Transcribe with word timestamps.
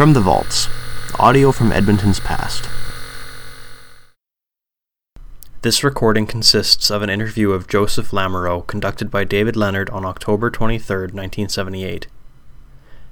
From 0.00 0.14
the 0.14 0.20
Vaults 0.22 0.66
Audio 1.18 1.52
from 1.52 1.72
Edmonton's 1.72 2.20
Past. 2.20 2.70
This 5.60 5.84
recording 5.84 6.26
consists 6.26 6.90
of 6.90 7.02
an 7.02 7.10
interview 7.10 7.50
of 7.52 7.68
Joseph 7.68 8.10
Lamoureux 8.10 8.66
conducted 8.66 9.10
by 9.10 9.24
David 9.24 9.56
Leonard 9.56 9.90
on 9.90 10.06
October 10.06 10.50
23, 10.50 10.96
1978. 11.00 12.06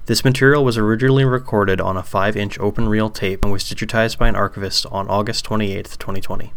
This 0.06 0.24
material 0.24 0.64
was 0.64 0.78
originally 0.78 1.26
recorded 1.26 1.78
on 1.78 1.98
a 1.98 2.02
5 2.02 2.38
inch 2.38 2.58
open 2.58 2.88
reel 2.88 3.10
tape 3.10 3.44
and 3.44 3.52
was 3.52 3.64
digitized 3.64 4.16
by 4.16 4.28
an 4.28 4.34
archivist 4.34 4.86
on 4.86 5.10
August 5.10 5.44
28, 5.44 5.84
2020. 5.98 6.54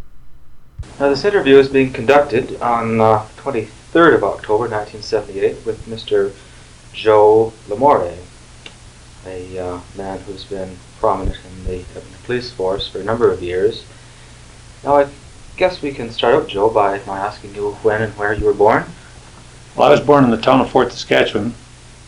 Now, 0.97 1.09
this 1.09 1.25
interview 1.25 1.57
is 1.57 1.67
being 1.67 1.91
conducted 1.91 2.55
on 2.61 3.01
uh, 3.01 3.25
23rd 3.35 4.15
of 4.15 4.23
October 4.23 4.69
1978 4.69 5.65
with 5.65 5.85
Mr. 5.87 6.31
Joe 6.93 7.51
Lamoureux, 7.67 8.30
a 9.25 9.59
uh, 9.59 9.79
man 9.95 10.19
who's 10.19 10.43
been 10.45 10.77
prominent 10.99 11.37
in 11.45 11.65
the 11.65 11.83
police 12.23 12.51
force 12.51 12.87
for 12.87 12.99
a 12.99 13.03
number 13.03 13.31
of 13.31 13.41
years. 13.41 13.83
Now, 14.83 14.97
I 14.97 15.07
guess 15.57 15.81
we 15.81 15.91
can 15.91 16.11
start 16.11 16.35
out, 16.35 16.47
Joe, 16.47 16.69
by 16.69 17.01
my 17.05 17.19
asking 17.19 17.55
you 17.55 17.71
when 17.83 18.01
and 18.01 18.13
where 18.17 18.33
you 18.33 18.45
were 18.45 18.53
born. 18.53 18.85
Well, 19.75 19.87
I 19.87 19.91
was 19.91 20.01
born 20.01 20.23
in 20.23 20.31
the 20.31 20.37
town 20.37 20.59
of 20.59 20.69
Fort 20.69 20.91
Saskatchewan 20.91 21.53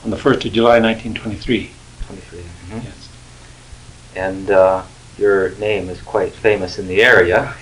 on 0.04 0.10
the 0.10 0.18
1st 0.18 0.46
of 0.46 0.54
July 0.54 0.80
1923. 0.80 1.72
23. 2.06 2.40
Mm-hmm. 2.40 2.78
Yes. 2.78 3.10
And 4.16 4.52
uh, 4.52 4.84
your 5.18 5.52
name 5.56 5.90
is 5.90 6.02
quite 6.02 6.34
famous 6.34 6.80
in 6.80 6.88
the 6.88 7.04
area. 7.04 7.56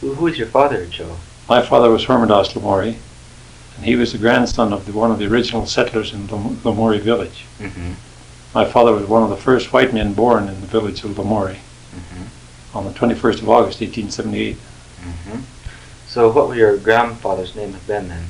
Who, 0.00 0.14
who 0.14 0.26
is 0.26 0.38
your 0.38 0.46
father, 0.46 0.86
Joe? 0.86 1.16
My 1.48 1.60
father 1.60 1.90
was 1.90 2.04
Hermandas 2.04 2.54
Lamoureux, 2.54 2.96
and 3.76 3.84
he 3.84 3.96
was 3.96 4.12
the 4.12 4.18
grandson 4.18 4.72
of 4.72 4.86
the, 4.86 4.92
one 4.92 5.10
of 5.10 5.18
the 5.18 5.26
original 5.26 5.66
settlers 5.66 6.12
in 6.12 6.28
Lamoureux 6.28 7.00
village. 7.00 7.44
Mm-hmm. 7.58 7.92
My 8.54 8.64
father 8.66 8.92
was 8.92 9.06
one 9.06 9.22
of 9.22 9.30
the 9.30 9.36
first 9.36 9.72
white 9.72 9.94
men 9.94 10.12
born 10.12 10.48
in 10.48 10.60
the 10.60 10.66
village 10.66 11.04
of 11.04 11.12
Lamoureux 11.12 11.56
mm-hmm. 11.56 12.76
on 12.76 12.84
the 12.84 12.90
21st 12.90 13.42
of 13.42 13.48
August, 13.48 13.80
1878. 13.80 14.56
Mm-hmm. 14.56 15.40
So, 16.06 16.30
what 16.30 16.48
would 16.48 16.58
your 16.58 16.76
grandfather's 16.76 17.56
name 17.56 17.72
have 17.72 17.86
been 17.86 18.08
then? 18.08 18.26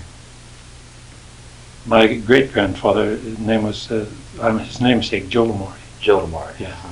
My 1.84 2.14
great 2.14 2.52
grandfather, 2.52 3.16
his 3.16 3.40
name 3.40 3.64
was 3.64 3.90
uh, 3.90 4.08
I'm 4.40 4.60
his 4.60 4.80
namesake, 4.80 5.28
Joe 5.28 5.46
Lamoureux. 5.46 5.74
Joe 6.00 6.24
Lamoureux. 6.24 6.60
Yeah. 6.60 6.68
Uh-huh. 6.68 6.88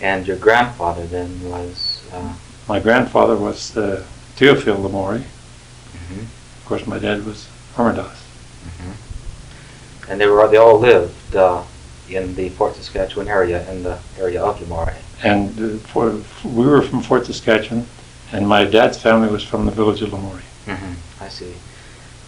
And 0.00 0.26
your 0.26 0.38
grandfather 0.38 1.06
then 1.06 1.42
was. 1.50 2.02
Uh, 2.10 2.34
my 2.68 2.80
grandfather 2.80 3.36
was 3.36 3.76
uh, 3.76 4.04
Theophile 4.36 4.78
Lamoureux. 4.78 5.20
Mm-hmm. 5.20 6.20
Of 6.20 6.62
course, 6.64 6.86
my 6.86 6.98
dad 6.98 7.26
was 7.26 7.48
Hermandas. 7.76 8.24
Mm-hmm. 8.64 10.10
And 10.10 10.20
they 10.20 10.26
were 10.26 10.48
they 10.48 10.56
all 10.56 10.78
lived 10.78 11.36
uh, 11.36 11.62
in 12.08 12.34
the 12.34 12.48
Fort 12.50 12.74
Saskatchewan 12.76 13.28
area, 13.28 13.68
in 13.70 13.82
the 13.82 13.98
area 14.18 14.42
of 14.42 14.58
Lamoureux. 14.60 14.96
And 15.22 15.48
uh, 15.58 15.78
for, 15.78 16.10
we 16.44 16.66
were 16.66 16.82
from 16.82 17.02
Fort 17.02 17.26
Saskatchewan, 17.26 17.86
and 18.32 18.46
my 18.46 18.64
dad's 18.64 19.00
family 19.00 19.28
was 19.28 19.44
from 19.44 19.66
the 19.66 19.72
village 19.72 20.02
of 20.02 20.10
Lamoureux. 20.10 20.42
Mm-hmm. 20.66 21.22
I 21.22 21.28
see. 21.28 21.54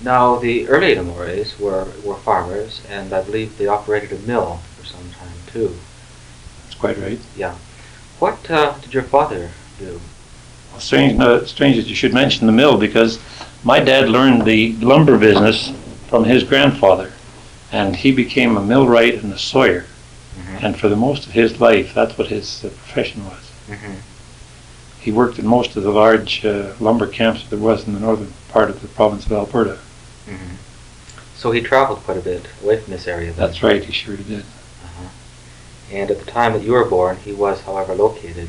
Now, 0.00 0.36
the 0.36 0.68
early 0.68 0.94
Lamores 0.94 1.58
were, 1.58 1.86
were 2.04 2.16
farmers, 2.16 2.82
and 2.90 3.12
I 3.12 3.22
believe 3.22 3.56
they 3.56 3.66
operated 3.66 4.12
a 4.12 4.18
mill 4.26 4.60
for 4.78 4.84
some 4.84 5.10
time 5.12 5.32
too. 5.46 5.74
That's 6.64 6.74
quite 6.74 6.98
right. 6.98 7.18
Yeah. 7.36 7.54
What 8.18 8.50
uh, 8.50 8.76
did 8.82 8.92
your 8.92 9.02
father 9.04 9.50
do? 9.78 10.00
Well, 10.72 10.80
strange, 10.80 11.20
uh, 11.20 11.46
strange 11.46 11.76
that 11.76 11.86
you 11.86 11.94
should 11.94 12.12
mention 12.12 12.46
the 12.46 12.52
mill 12.52 12.76
because 12.76 13.18
my 13.62 13.80
dad 13.80 14.10
learned 14.10 14.44
the 14.44 14.74
lumber 14.74 15.16
business 15.16 15.72
from 16.08 16.24
his 16.24 16.44
grandfather, 16.44 17.12
and 17.72 17.96
he 17.96 18.12
became 18.12 18.56
a 18.56 18.62
millwright 18.62 19.22
and 19.22 19.32
a 19.32 19.38
sawyer. 19.38 19.86
Mm-hmm. 20.36 20.66
And 20.66 20.78
for 20.78 20.88
the 20.88 20.96
most 20.96 21.26
of 21.26 21.32
his 21.32 21.60
life, 21.60 21.94
that's 21.94 22.18
what 22.18 22.28
his 22.28 22.64
uh, 22.64 22.68
profession 22.68 23.24
was. 23.24 23.52
Mm-hmm. 23.68 23.94
He 25.00 25.12
worked 25.12 25.38
in 25.38 25.46
most 25.46 25.76
of 25.76 25.82
the 25.82 25.90
large 25.90 26.44
uh, 26.44 26.74
lumber 26.80 27.06
camps 27.06 27.42
that 27.42 27.50
there 27.50 27.58
was 27.58 27.86
in 27.86 27.94
the 27.94 28.00
northern 28.00 28.32
part 28.48 28.70
of 28.70 28.80
the 28.80 28.88
province 28.88 29.26
of 29.26 29.32
Alberta. 29.32 29.78
Mm-hmm. 30.26 30.54
So 31.36 31.50
he 31.50 31.60
traveled 31.60 31.98
quite 32.00 32.16
a 32.16 32.22
bit 32.22 32.48
away 32.62 32.80
from 32.80 32.92
this 32.92 33.06
area. 33.06 33.32
Then. 33.32 33.46
That's 33.46 33.62
right, 33.62 33.84
he 33.84 33.92
sure 33.92 34.16
did. 34.16 34.40
Uh-huh. 34.40 35.08
And 35.92 36.10
at 36.10 36.18
the 36.18 36.24
time 36.24 36.52
that 36.54 36.62
you 36.62 36.72
were 36.72 36.86
born, 36.86 37.18
he 37.18 37.32
was, 37.32 37.60
however, 37.60 37.94
located 37.94 38.48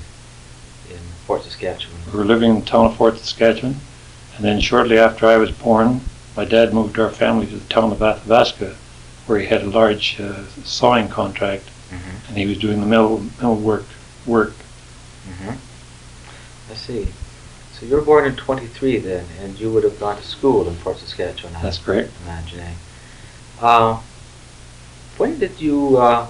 in 0.90 1.00
Fort 1.26 1.44
Saskatchewan. 1.44 2.00
We 2.12 2.18
were 2.18 2.26
living 2.26 2.52
in 2.52 2.60
the 2.62 2.66
town 2.66 2.86
of 2.86 2.96
Fort 2.96 3.18
Saskatchewan, 3.18 3.76
and 4.38 4.46
then 4.46 4.62
shortly 4.62 4.98
after 4.98 5.26
I 5.26 5.38
was 5.38 5.52
born, 5.52 6.02
my 6.38 6.46
dad 6.46 6.74
moved 6.74 6.98
our 7.00 7.10
family 7.10 7.48
to 7.48 7.58
the 7.58 7.68
town 7.68 7.92
of 7.92 8.02
Athabasca, 8.02 8.76
where 9.26 9.40
he 9.40 9.48
had 9.48 9.64
a 9.64 9.70
large 9.70 10.20
uh, 10.20 10.46
sawing 10.64 11.08
contract, 11.08 11.66
mm-hmm. 11.90 12.28
and 12.28 12.38
he 12.38 12.46
was 12.46 12.58
doing 12.58 12.80
the 12.80 12.86
mill 12.86 13.24
mill 13.42 13.56
work 13.56 13.86
work. 14.26 14.54
Mm-hmm. 15.28 16.72
I 16.72 16.76
see. 16.76 17.08
So 17.74 17.86
you 17.86 17.96
were 17.96 18.02
born 18.02 18.26
in 18.26 18.36
23 18.36 19.00
then, 19.00 19.26
and 19.42 19.60
you 19.60 19.72
would 19.72 19.84
have 19.84 20.00
gone 20.00 20.16
to 20.16 20.24
school 20.24 20.68
in 20.68 20.76
Fort 20.76 20.98
Saskatchewan. 20.98 21.54
That's 21.62 21.78
correct. 21.78 22.12
Imagining. 22.24 22.76
Uh, 23.60 24.02
when 25.18 25.40
did 25.40 25.60
you 25.60 25.98
uh, 25.98 26.28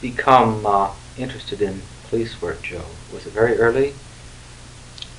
become 0.00 0.66
uh, 0.66 0.92
interested 1.16 1.62
in 1.62 1.82
police 2.08 2.42
work, 2.42 2.62
Joe? 2.62 2.84
Was 3.12 3.26
it 3.26 3.32
very 3.32 3.56
early? 3.58 3.94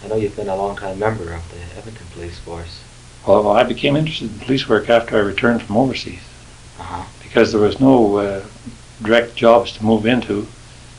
I 0.03 0.07
know 0.07 0.15
you've 0.15 0.35
been 0.35 0.49
a 0.49 0.55
long 0.55 0.75
time 0.75 0.99
member 0.99 1.31
of 1.31 1.49
the 1.49 1.77
Edmonton 1.77 2.07
Police 2.11 2.39
Force. 2.39 2.83
Well, 3.27 3.47
I 3.49 3.63
became 3.63 3.95
interested 3.95 4.31
in 4.31 4.39
police 4.39 4.67
work 4.67 4.89
after 4.89 5.15
I 5.17 5.21
returned 5.21 5.61
from 5.63 5.77
overseas 5.77 6.19
uh-huh. 6.79 7.05
because 7.23 7.51
there 7.51 7.61
was 7.61 7.79
no 7.79 8.17
uh, 8.17 8.43
direct 9.01 9.35
jobs 9.35 9.71
to 9.73 9.85
move 9.85 10.05
into, 10.05 10.47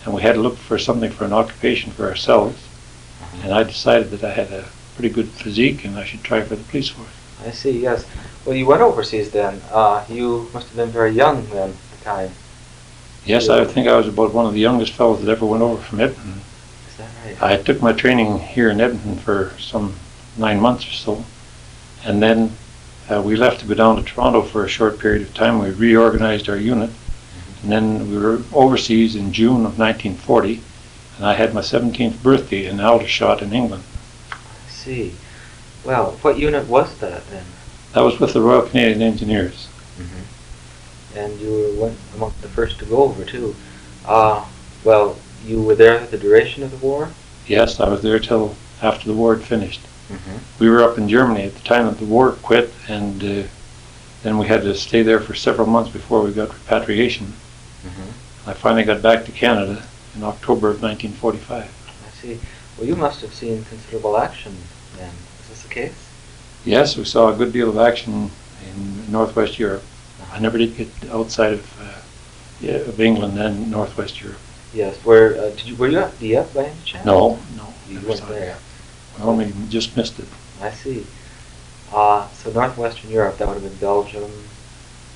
and 0.04 0.14
we 0.14 0.22
had 0.22 0.34
to 0.34 0.40
look 0.40 0.56
for 0.56 0.78
something 0.78 1.10
for 1.10 1.24
an 1.24 1.32
occupation 1.32 1.92
for 1.92 2.06
ourselves 2.06 2.64
and 3.42 3.52
I 3.52 3.62
decided 3.62 4.10
that 4.10 4.24
I 4.24 4.32
had 4.32 4.52
a 4.52 4.64
pretty 4.94 5.10
good 5.10 5.28
physique 5.28 5.84
and 5.84 5.98
I 5.98 6.04
should 6.04 6.22
try 6.22 6.42
for 6.42 6.56
the 6.56 6.64
police 6.64 6.90
force. 6.90 7.08
I 7.44 7.50
see, 7.50 7.80
yes. 7.80 8.06
Well, 8.44 8.54
you 8.54 8.66
went 8.66 8.82
overseas 8.82 9.30
then. 9.30 9.60
Uh, 9.70 10.04
you 10.08 10.48
must 10.54 10.68
have 10.68 10.76
been 10.76 10.91
very 10.91 11.10
young 11.10 11.46
then 11.50 11.70
at 11.70 11.98
the 11.98 12.04
time. 12.04 12.30
Yes, 13.26 13.48
I 13.48 13.64
think 13.64 13.88
I 13.88 13.96
was 13.96 14.06
about 14.06 14.34
one 14.34 14.46
of 14.46 14.52
the 14.52 14.60
youngest 14.60 14.92
fellows 14.92 15.24
that 15.24 15.30
ever 15.30 15.46
went 15.46 15.62
over 15.62 15.80
from 15.82 16.00
Edmonton. 16.00 16.41
Is 16.88 16.96
that 16.98 17.10
right? 17.24 17.42
I 17.42 17.62
took 17.62 17.80
my 17.80 17.92
training 17.92 18.38
here 18.38 18.70
in 18.70 18.80
Edmonton 18.80 19.16
for 19.16 19.52
some 19.58 19.94
nine 20.36 20.60
months 20.60 20.86
or 20.86 20.92
so, 20.92 21.24
and 22.04 22.22
then 22.22 22.53
uh, 23.10 23.20
we 23.20 23.37
left 23.37 23.60
to 23.60 23.66
go 23.66 23.75
down 23.75 23.97
to 23.97 24.03
Toronto 24.03 24.42
for 24.42 24.65
a 24.65 24.69
short 24.69 24.98
period 24.98 25.22
of 25.22 25.34
time. 25.34 25.59
We 25.59 25.70
reorganized 25.70 26.48
our 26.48 26.56
unit, 26.56 26.91
and 27.62 27.72
then 27.72 28.10
we 28.10 28.19
were 28.19 28.42
overseas 28.53 29.16
in 29.16 29.32
June 29.32 29.66
of 29.66 29.78
1940 29.78 30.60
and 31.16 31.26
I 31.26 31.34
had 31.34 31.54
my 31.54 31.60
17th 31.60 32.22
birthday 32.22 32.66
in 32.66 32.81
Aldershot 32.81 33.42
in 33.42 33.53
England. 33.53 33.84
I 34.32 34.69
see. 34.69 35.15
Well, 35.84 36.12
what 36.22 36.38
unit 36.38 36.66
was 36.66 36.98
that 36.98 37.26
then? 37.28 37.44
That 37.92 38.00
was 38.00 38.19
with 38.19 38.32
the 38.32 38.41
Royal 38.41 38.62
Canadian 38.62 39.03
Engineers. 39.03 39.69
Mm-hmm. 39.98 41.19
And 41.19 41.41
you 41.41 41.50
were 41.50 41.86
one 41.86 41.97
among 42.16 42.34
the 42.41 42.48
first 42.48 42.78
to 42.81 42.84
go 42.84 43.04
over 43.04 43.25
too. 43.25 43.54
Uh, 44.04 44.44
well, 44.82 45.16
you 45.47 45.62
were 45.62 45.76
there 45.76 46.04
the 46.06 46.19
duration 46.19 46.62
of 46.62 46.72
the 46.72 46.84
war? 46.84 47.10
Yes, 47.47 47.78
I 47.78 47.88
was 47.88 48.03
there 48.03 48.19
till 48.19 48.56
after 48.82 49.06
the 49.06 49.15
war 49.15 49.36
had 49.36 49.44
finished. 49.44 49.81
Mm-hmm. 50.09 50.62
We 50.62 50.69
were 50.69 50.82
up 50.82 50.98
in 50.98 51.09
Germany 51.09 51.44
at 51.44 51.54
the 51.54 51.62
time 51.62 51.87
that 51.87 51.98
the 51.98 52.04
war 52.04 52.32
quit, 52.32 52.72
and 52.88 53.22
uh, 53.22 53.48
then 54.22 54.38
we 54.38 54.47
had 54.47 54.62
to 54.62 54.75
stay 54.75 55.03
there 55.03 55.20
for 55.20 55.34
several 55.34 55.66
months 55.66 55.91
before 55.91 56.22
we 56.22 56.32
got 56.32 56.53
repatriation. 56.53 57.26
Mm-hmm. 57.26 58.50
I 58.50 58.53
finally 58.53 58.84
got 58.84 59.03
back 59.03 59.25
to 59.25 59.32
Canada 59.32 59.82
in 60.15 60.22
October 60.22 60.69
of 60.69 60.82
1945. 60.82 61.65
I 61.65 62.10
see. 62.20 62.38
Well, 62.76 62.87
you 62.87 62.97
must 62.97 63.20
have 63.22 63.32
seen 63.32 63.65
considerable 63.65 64.16
action 64.16 64.54
then. 64.97 65.12
Is 65.42 65.48
this 65.48 65.62
the 65.62 65.69
case? 65.69 66.10
Yes, 66.65 66.97
we 66.97 67.04
saw 67.04 67.32
a 67.32 67.36
good 67.36 67.53
deal 67.53 67.69
of 67.69 67.78
action 67.78 68.31
in 68.69 69.12
Northwest 69.12 69.59
Europe. 69.59 69.84
I 70.32 70.38
never 70.38 70.59
did 70.59 70.76
get 70.76 70.88
outside 71.10 71.53
of, 71.53 71.81
uh, 71.81 72.00
yeah, 72.60 72.76
of 72.76 73.00
England 73.00 73.38
and 73.38 73.71
Northwest 73.71 74.21
Europe. 74.21 74.41
Yes. 74.72 74.97
Where 75.04 75.36
uh, 75.36 75.51
did 75.51 75.66
you? 75.66 75.77
Were 75.77 75.89
you 75.89 75.98
at 75.98 76.18
Dieppe 76.18 76.53
by 76.53 76.65
any 76.65 76.80
chance? 76.84 77.06
No, 77.06 77.39
no. 77.56 77.72
You 77.89 78.01
weren't 78.01 78.27
there. 78.28 78.56
Well, 79.19 79.37
we 79.37 79.53
just 79.69 79.97
missed 79.97 80.19
it. 80.19 80.27
I 80.61 80.71
see. 80.71 81.07
Uh, 81.93 82.28
so 82.31 82.51
northwestern 82.51 83.11
Europe, 83.11 83.39
that 83.39 83.47
would 83.47 83.55
have 83.55 83.63
been 83.63 83.78
Belgium. 83.78 84.31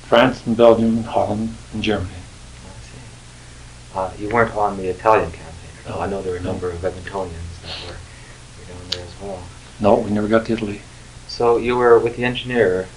France 0.02 0.46
and 0.46 0.56
Belgium, 0.56 1.02
Holland 1.02 1.54
and 1.72 1.82
Germany. 1.82 2.10
I 2.14 2.84
see. 2.84 3.98
Uh, 3.98 4.10
you 4.18 4.32
weren't 4.32 4.54
on 4.54 4.76
the 4.76 4.88
Italian 4.88 5.30
campaign. 5.30 5.70
No. 5.88 6.00
I 6.00 6.06
know 6.06 6.22
there 6.22 6.32
were 6.32 6.38
a 6.38 6.42
number 6.42 6.70
of 6.70 6.80
Edmontonians 6.80 7.62
that 7.62 7.86
were, 7.86 7.94
were 7.94 8.68
down 8.68 8.90
there 8.90 9.04
as 9.04 9.22
well. 9.22 9.42
No, 9.80 9.96
we 9.96 10.10
never 10.10 10.28
got 10.28 10.46
to 10.46 10.52
Italy. 10.52 10.82
So 11.26 11.56
you 11.56 11.76
were 11.76 11.98
with 11.98 12.16
the 12.16 12.24
engineer 12.24 12.88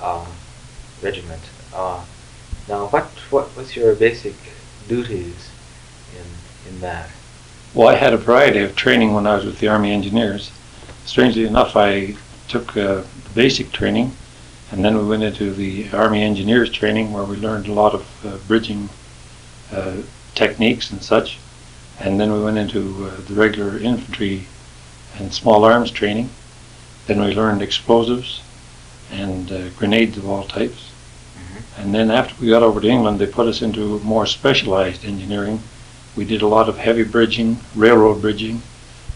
uh, 0.00 0.26
regiment. 1.02 1.42
Uh, 1.74 2.04
now, 2.68 2.86
what 2.88 3.04
what 3.30 3.56
was 3.56 3.76
your 3.76 3.94
basic 3.94 4.34
duties 4.88 5.50
in 6.14 6.72
in 6.72 6.80
that? 6.80 7.10
Well, 7.72 7.86
I 7.86 7.94
had 7.94 8.12
a 8.12 8.16
variety 8.16 8.58
of 8.60 8.74
training 8.74 9.14
when 9.14 9.28
I 9.28 9.36
was 9.36 9.44
with 9.44 9.60
the 9.60 9.68
Army 9.68 9.92
Engineers. 9.92 10.50
Strangely 11.06 11.44
enough, 11.44 11.76
I 11.76 12.16
took 12.48 12.76
uh, 12.76 13.04
basic 13.32 13.70
training, 13.70 14.10
and 14.72 14.84
then 14.84 14.98
we 14.98 15.04
went 15.04 15.22
into 15.22 15.54
the 15.54 15.88
Army 15.92 16.22
Engineers 16.24 16.68
training 16.70 17.12
where 17.12 17.22
we 17.22 17.36
learned 17.36 17.68
a 17.68 17.72
lot 17.72 17.94
of 17.94 18.26
uh, 18.26 18.38
bridging 18.48 18.88
uh, 19.72 19.98
techniques 20.34 20.90
and 20.90 21.00
such. 21.00 21.38
And 22.00 22.18
then 22.18 22.32
we 22.32 22.42
went 22.42 22.58
into 22.58 23.06
uh, 23.06 23.20
the 23.28 23.34
regular 23.34 23.78
infantry 23.78 24.46
and 25.16 25.32
small 25.32 25.64
arms 25.64 25.92
training. 25.92 26.30
Then 27.06 27.20
we 27.20 27.34
learned 27.34 27.62
explosives 27.62 28.42
and 29.12 29.52
uh, 29.52 29.68
grenades 29.70 30.16
of 30.16 30.28
all 30.28 30.42
types. 30.42 30.90
Mm-hmm. 31.36 31.82
And 31.82 31.94
then 31.94 32.10
after 32.10 32.34
we 32.40 32.50
got 32.50 32.64
over 32.64 32.80
to 32.80 32.88
England, 32.88 33.20
they 33.20 33.26
put 33.26 33.46
us 33.46 33.62
into 33.62 34.00
more 34.00 34.26
specialized 34.26 35.04
engineering. 35.04 35.62
We 36.16 36.24
did 36.24 36.42
a 36.42 36.46
lot 36.46 36.68
of 36.68 36.78
heavy 36.78 37.04
bridging, 37.04 37.58
railroad 37.74 38.20
bridging, 38.20 38.62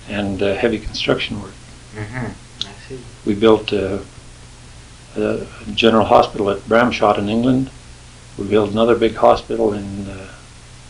and 0.08 0.42
uh, 0.42 0.54
heavy 0.54 0.78
construction 0.78 1.42
work. 1.42 1.54
Mm-hmm. 1.94 2.66
I 2.66 2.72
see. 2.88 2.98
We 3.26 3.34
built 3.34 3.72
uh, 3.72 3.98
a 5.16 5.46
general 5.74 6.04
hospital 6.04 6.50
at 6.50 6.58
Bramshott 6.60 7.18
in 7.18 7.28
England. 7.28 7.70
We 8.38 8.46
built 8.46 8.70
another 8.70 8.96
big 8.96 9.14
hospital 9.14 9.72
in 9.72 10.08
uh, 10.08 10.28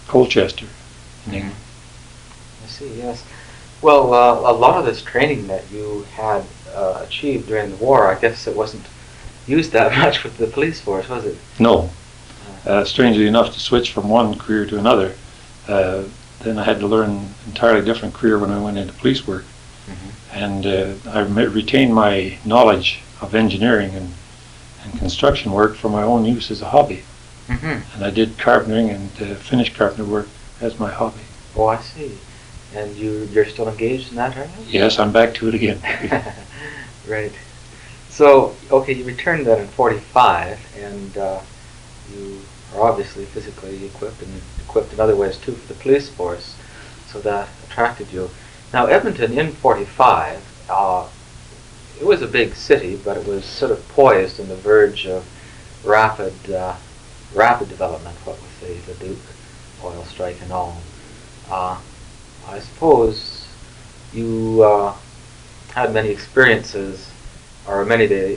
Colchester 0.06 0.66
in 1.26 1.34
England. 1.34 1.56
I 2.64 2.66
see. 2.68 2.98
Yes. 2.98 3.24
Well, 3.82 4.14
uh, 4.14 4.50
a 4.50 4.54
lot 4.54 4.78
of 4.78 4.86
this 4.86 5.02
training 5.02 5.46
that 5.48 5.70
you 5.70 6.06
had 6.14 6.44
uh, 6.74 7.04
achieved 7.06 7.48
during 7.48 7.70
the 7.70 7.76
war, 7.76 8.08
I 8.08 8.18
guess 8.18 8.46
it 8.46 8.56
wasn't 8.56 8.84
used 9.46 9.72
that 9.72 9.96
much 9.98 10.24
with 10.24 10.38
the 10.38 10.46
police 10.46 10.80
force, 10.80 11.08
was 11.08 11.24
it? 11.24 11.36
No. 11.58 11.90
Uh, 12.66 12.84
strangely 12.84 13.26
enough, 13.26 13.52
to 13.52 13.60
switch 13.60 13.92
from 13.92 14.08
one 14.08 14.38
career 14.38 14.64
to 14.64 14.78
another, 14.78 15.14
uh, 15.68 16.04
then 16.40 16.58
I 16.58 16.64
had 16.64 16.80
to 16.80 16.86
learn 16.86 17.10
an 17.10 17.34
entirely 17.46 17.84
different 17.84 18.14
career 18.14 18.38
when 18.38 18.50
I 18.50 18.60
went 18.60 18.78
into 18.78 18.92
police 18.92 19.26
work. 19.26 19.44
Mm-hmm. 19.86 20.36
And 20.36 20.66
uh, 20.66 21.10
I 21.10 21.20
re- 21.20 21.46
retained 21.46 21.94
my 21.94 22.38
knowledge 22.44 23.00
of 23.20 23.34
engineering 23.34 23.94
and, 23.94 24.12
and 24.82 24.98
construction 24.98 25.52
work 25.52 25.76
for 25.76 25.88
my 25.88 26.02
own 26.02 26.24
use 26.24 26.50
as 26.50 26.60
a 26.60 26.68
hobby. 26.68 27.02
Mm-hmm. 27.48 27.94
And 27.94 28.04
I 28.04 28.10
did 28.10 28.38
carpentering 28.38 28.90
and 28.90 29.10
uh, 29.20 29.34
finished 29.36 29.74
carpenter 29.74 30.04
work 30.04 30.28
as 30.60 30.78
my 30.78 30.90
hobby. 30.90 31.20
Oh, 31.56 31.66
I 31.66 31.80
see. 31.80 32.18
And 32.74 32.96
you 32.96 33.28
you're 33.30 33.44
still 33.46 33.68
engaged 33.68 34.10
in 34.10 34.16
that, 34.16 34.36
you? 34.36 34.64
Yes, 34.66 34.98
I'm 34.98 35.12
back 35.12 35.34
to 35.34 35.48
it 35.48 35.54
again. 35.54 35.80
right. 37.06 37.32
So, 38.08 38.56
okay, 38.70 38.94
you 38.94 39.04
returned 39.04 39.46
then 39.46 39.60
in 39.60 39.68
45, 39.68 40.76
and 40.78 41.16
uh, 41.16 41.40
you 42.12 42.40
are 42.74 42.82
obviously 42.82 43.24
physically 43.24 43.84
equipped 43.86 44.22
and 44.22 44.40
equipped 44.64 44.92
in 44.92 45.00
other 45.00 45.16
ways 45.16 45.38
too 45.38 45.52
for 45.52 45.72
the 45.72 45.80
police 45.80 46.08
force, 46.08 46.56
so 47.06 47.20
that 47.20 47.48
attracted 47.68 48.12
you. 48.12 48.30
Now, 48.72 48.86
Edmonton 48.86 49.38
in 49.38 49.52
45, 49.52 50.66
uh, 50.68 51.06
it 52.00 52.04
was 52.04 52.22
a 52.22 52.26
big 52.26 52.54
city, 52.54 52.96
but 52.96 53.16
it 53.16 53.26
was 53.26 53.44
sort 53.44 53.70
of 53.70 53.88
poised 53.90 54.40
on 54.40 54.48
the 54.48 54.56
verge 54.56 55.06
of 55.06 55.24
rapid, 55.84 56.34
uh, 56.50 56.74
rapid 57.34 57.68
development, 57.68 58.16
what 58.24 58.36
with 58.40 58.60
the, 58.60 58.92
the 58.92 59.04
Leduc 59.04 59.18
oil 59.84 60.04
strike 60.04 60.40
and 60.42 60.50
all. 60.50 60.76
Uh, 61.48 61.80
I 62.48 62.58
suppose 62.58 63.46
you 64.12 64.62
uh, 64.62 64.94
had 65.72 65.92
many 65.92 66.08
experiences, 66.08 67.10
or 67.66 67.84
many 67.84 68.06
the 68.06 68.34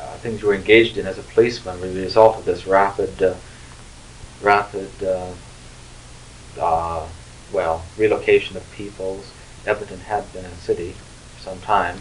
uh, 0.00 0.16
things 0.18 0.42
you 0.42 0.48
were 0.48 0.54
engaged 0.54 0.98
in 0.98 1.06
as 1.06 1.18
a 1.18 1.22
policeman, 1.22 1.80
were 1.80 1.88
the 1.88 2.00
result 2.00 2.36
of 2.36 2.44
this 2.44 2.66
rapid, 2.66 3.22
uh, 3.22 3.34
rapid, 4.42 4.90
uh, 5.02 5.32
uh, 6.60 7.06
well, 7.52 7.82
relocation 7.96 8.56
of 8.56 8.70
peoples. 8.72 9.26
Edmonton 9.66 10.00
had 10.00 10.30
been 10.32 10.44
a 10.44 10.54
city 10.56 10.94
for 11.36 11.42
some 11.42 11.60
time, 11.60 11.98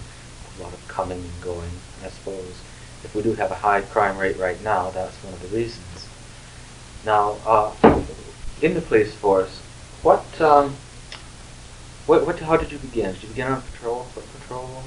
a 0.60 0.64
lot 0.64 0.74
of 0.74 0.88
coming 0.88 1.20
and 1.20 1.44
going. 1.44 1.70
I 2.04 2.10
suppose 2.10 2.62
if 3.04 3.16
we 3.16 3.22
do 3.22 3.34
have 3.34 3.52
a 3.52 3.56
high 3.56 3.82
crime 3.82 4.18
rate 4.18 4.38
right 4.38 4.62
now, 4.64 4.90
that's 4.92 5.16
one 5.24 5.34
of 5.34 5.42
the 5.42 5.56
reasons. 5.58 6.08
Now, 7.06 7.38
uh, 7.46 8.04
in 8.62 8.74
the 8.74 8.82
police 8.82 9.14
force, 9.16 9.60
what, 10.04 10.24
um, 10.42 10.76
what, 12.06 12.26
what, 12.26 12.40
how 12.40 12.58
did 12.58 12.72
you 12.72 12.78
begin? 12.80 13.14
Did 13.14 13.24
you 13.24 13.30
begin 13.30 13.48
on 13.48 13.62
patrol, 13.62 14.04
foot 14.14 14.24
patrol? 14.40 14.84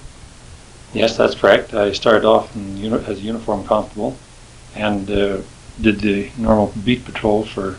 Yes, 0.92 1.16
that's 1.16 1.34
correct. 1.34 1.72
I 1.72 1.92
started 1.92 2.24
off 2.24 2.54
uni- 2.56 3.04
as 3.04 3.18
a 3.18 3.22
uniform 3.22 3.64
constable 3.64 4.16
and 4.74 5.10
uh, 5.10 5.38
did 5.80 6.00
the 6.00 6.30
normal 6.36 6.72
beat 6.84 7.04
patrol 7.04 7.44
for 7.44 7.76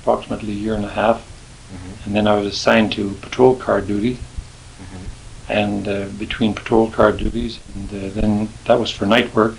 approximately 0.00 0.52
a 0.52 0.56
year 0.56 0.74
and 0.74 0.84
a 0.84 0.90
half. 0.90 1.18
Mm-hmm. 1.18 2.04
And 2.04 2.16
then 2.16 2.26
I 2.26 2.36
was 2.36 2.46
assigned 2.46 2.92
to 2.92 3.10
patrol 3.14 3.56
car 3.56 3.80
duty. 3.80 4.14
Mm-hmm. 4.14 5.52
And 5.52 5.88
uh, 5.88 6.08
between 6.18 6.54
patrol 6.54 6.90
car 6.90 7.12
duties, 7.12 7.60
and 7.74 7.88
uh, 7.90 8.20
then 8.20 8.48
that 8.64 8.78
was 8.78 8.90
for 8.90 9.06
night 9.06 9.34
work. 9.34 9.56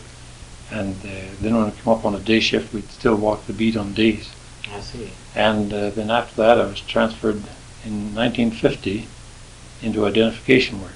And 0.71 0.95
uh, 1.06 1.09
then 1.39 1.56
when 1.56 1.65
I 1.65 1.71
come 1.71 1.94
up 1.94 2.06
on 2.06 2.15
a 2.15 2.19
day 2.19 2.39
shift, 2.39 2.74
we'd 2.74 2.89
still 2.89 3.15
walk 3.15 3.45
the 3.45 3.53
beat 3.53 3.77
on 3.77 3.94
days. 3.94 4.31
I 4.74 4.79
see. 4.79 5.12
And 5.36 5.71
uh, 5.74 5.89
then 5.91 6.09
after 6.09 6.36
that, 6.38 6.59
I 6.59 6.65
was 6.65 6.81
transferred 6.81 7.44
in 7.86 8.15
1950 8.15 9.07
into 9.81 10.06
identification 10.06 10.81
work. 10.81 10.94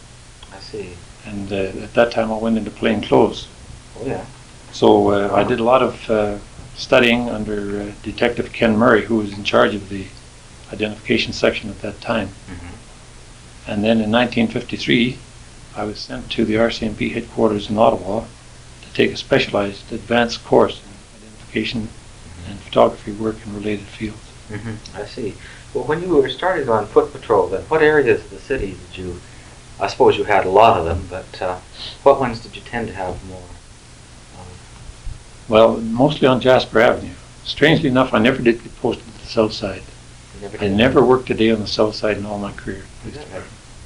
I 0.53 0.59
see. 0.59 0.93
And 1.25 1.51
uh, 1.51 1.83
at 1.83 1.93
that 1.93 2.11
time, 2.11 2.31
I 2.31 2.37
went 2.37 2.57
into 2.57 2.71
plain 2.71 3.01
clothes. 3.01 3.47
Oh 3.99 4.05
yeah. 4.05 4.25
So 4.71 5.11
uh, 5.11 5.33
I 5.33 5.43
did 5.43 5.59
a 5.59 5.63
lot 5.63 5.81
of 5.83 6.09
uh, 6.09 6.37
studying 6.77 7.29
under 7.29 7.81
uh, 7.81 7.91
Detective 8.03 8.53
Ken 8.53 8.77
Murray, 8.77 9.05
who 9.05 9.17
was 9.17 9.33
in 9.33 9.43
charge 9.43 9.73
of 9.75 9.89
the 9.89 10.05
identification 10.71 11.33
section 11.33 11.69
at 11.69 11.81
that 11.81 11.99
time. 11.99 12.27
Mm-hmm. 12.27 13.71
And 13.71 13.83
then 13.83 13.99
in 13.99 14.11
1953, 14.11 15.17
I 15.75 15.83
was 15.83 15.99
sent 15.99 16.31
to 16.31 16.45
the 16.45 16.55
RCMP 16.55 17.11
headquarters 17.11 17.69
in 17.69 17.77
Ottawa 17.77 18.25
to 18.81 18.93
take 18.93 19.11
a 19.11 19.17
specialized 19.17 19.91
advanced 19.91 20.45
course 20.45 20.81
in 20.81 21.27
identification 21.27 21.89
and 22.47 22.59
photography 22.59 23.11
work 23.11 23.35
in 23.45 23.55
related 23.55 23.85
fields. 23.85 24.31
Mm-hmm. 24.49 24.97
I 24.97 25.05
see. 25.05 25.33
Well, 25.73 25.83
when 25.83 26.01
you 26.01 26.09
were 26.09 26.29
started 26.29 26.69
on 26.69 26.85
foot 26.87 27.11
patrol, 27.11 27.47
then 27.47 27.63
what 27.63 27.81
areas 27.81 28.23
of 28.23 28.29
the 28.29 28.39
city 28.39 28.77
did 28.91 28.97
you? 28.97 29.21
I 29.79 29.87
suppose 29.87 30.17
you 30.17 30.23
had 30.23 30.45
a 30.45 30.49
lot 30.49 30.79
of 30.79 30.85
them, 30.85 31.07
but 31.09 31.41
uh, 31.41 31.59
what 32.03 32.19
ones 32.19 32.39
did 32.39 32.55
you 32.55 32.61
tend 32.61 32.87
to 32.87 32.93
have 32.93 33.23
more? 33.25 33.43
Well, 35.47 35.77
mostly 35.77 36.27
on 36.27 36.41
Jasper 36.41 36.79
Avenue. 36.79 37.13
Strangely 37.45 37.89
enough, 37.89 38.13
I 38.13 38.19
never 38.19 38.41
did 38.41 38.61
get 38.61 38.75
posted 38.77 39.05
to 39.05 39.19
the 39.19 39.25
south 39.27 39.53
side. 39.53 39.81
never 40.41 40.57
I 40.63 40.67
never 40.67 41.03
worked 41.03 41.29
a 41.29 41.33
day 41.33 41.51
on 41.51 41.61
the 41.61 41.67
south 41.67 41.95
side 41.95 42.17
in 42.17 42.25
all 42.25 42.37
my 42.37 42.51
career. 42.51 42.83
Right? 43.05 43.43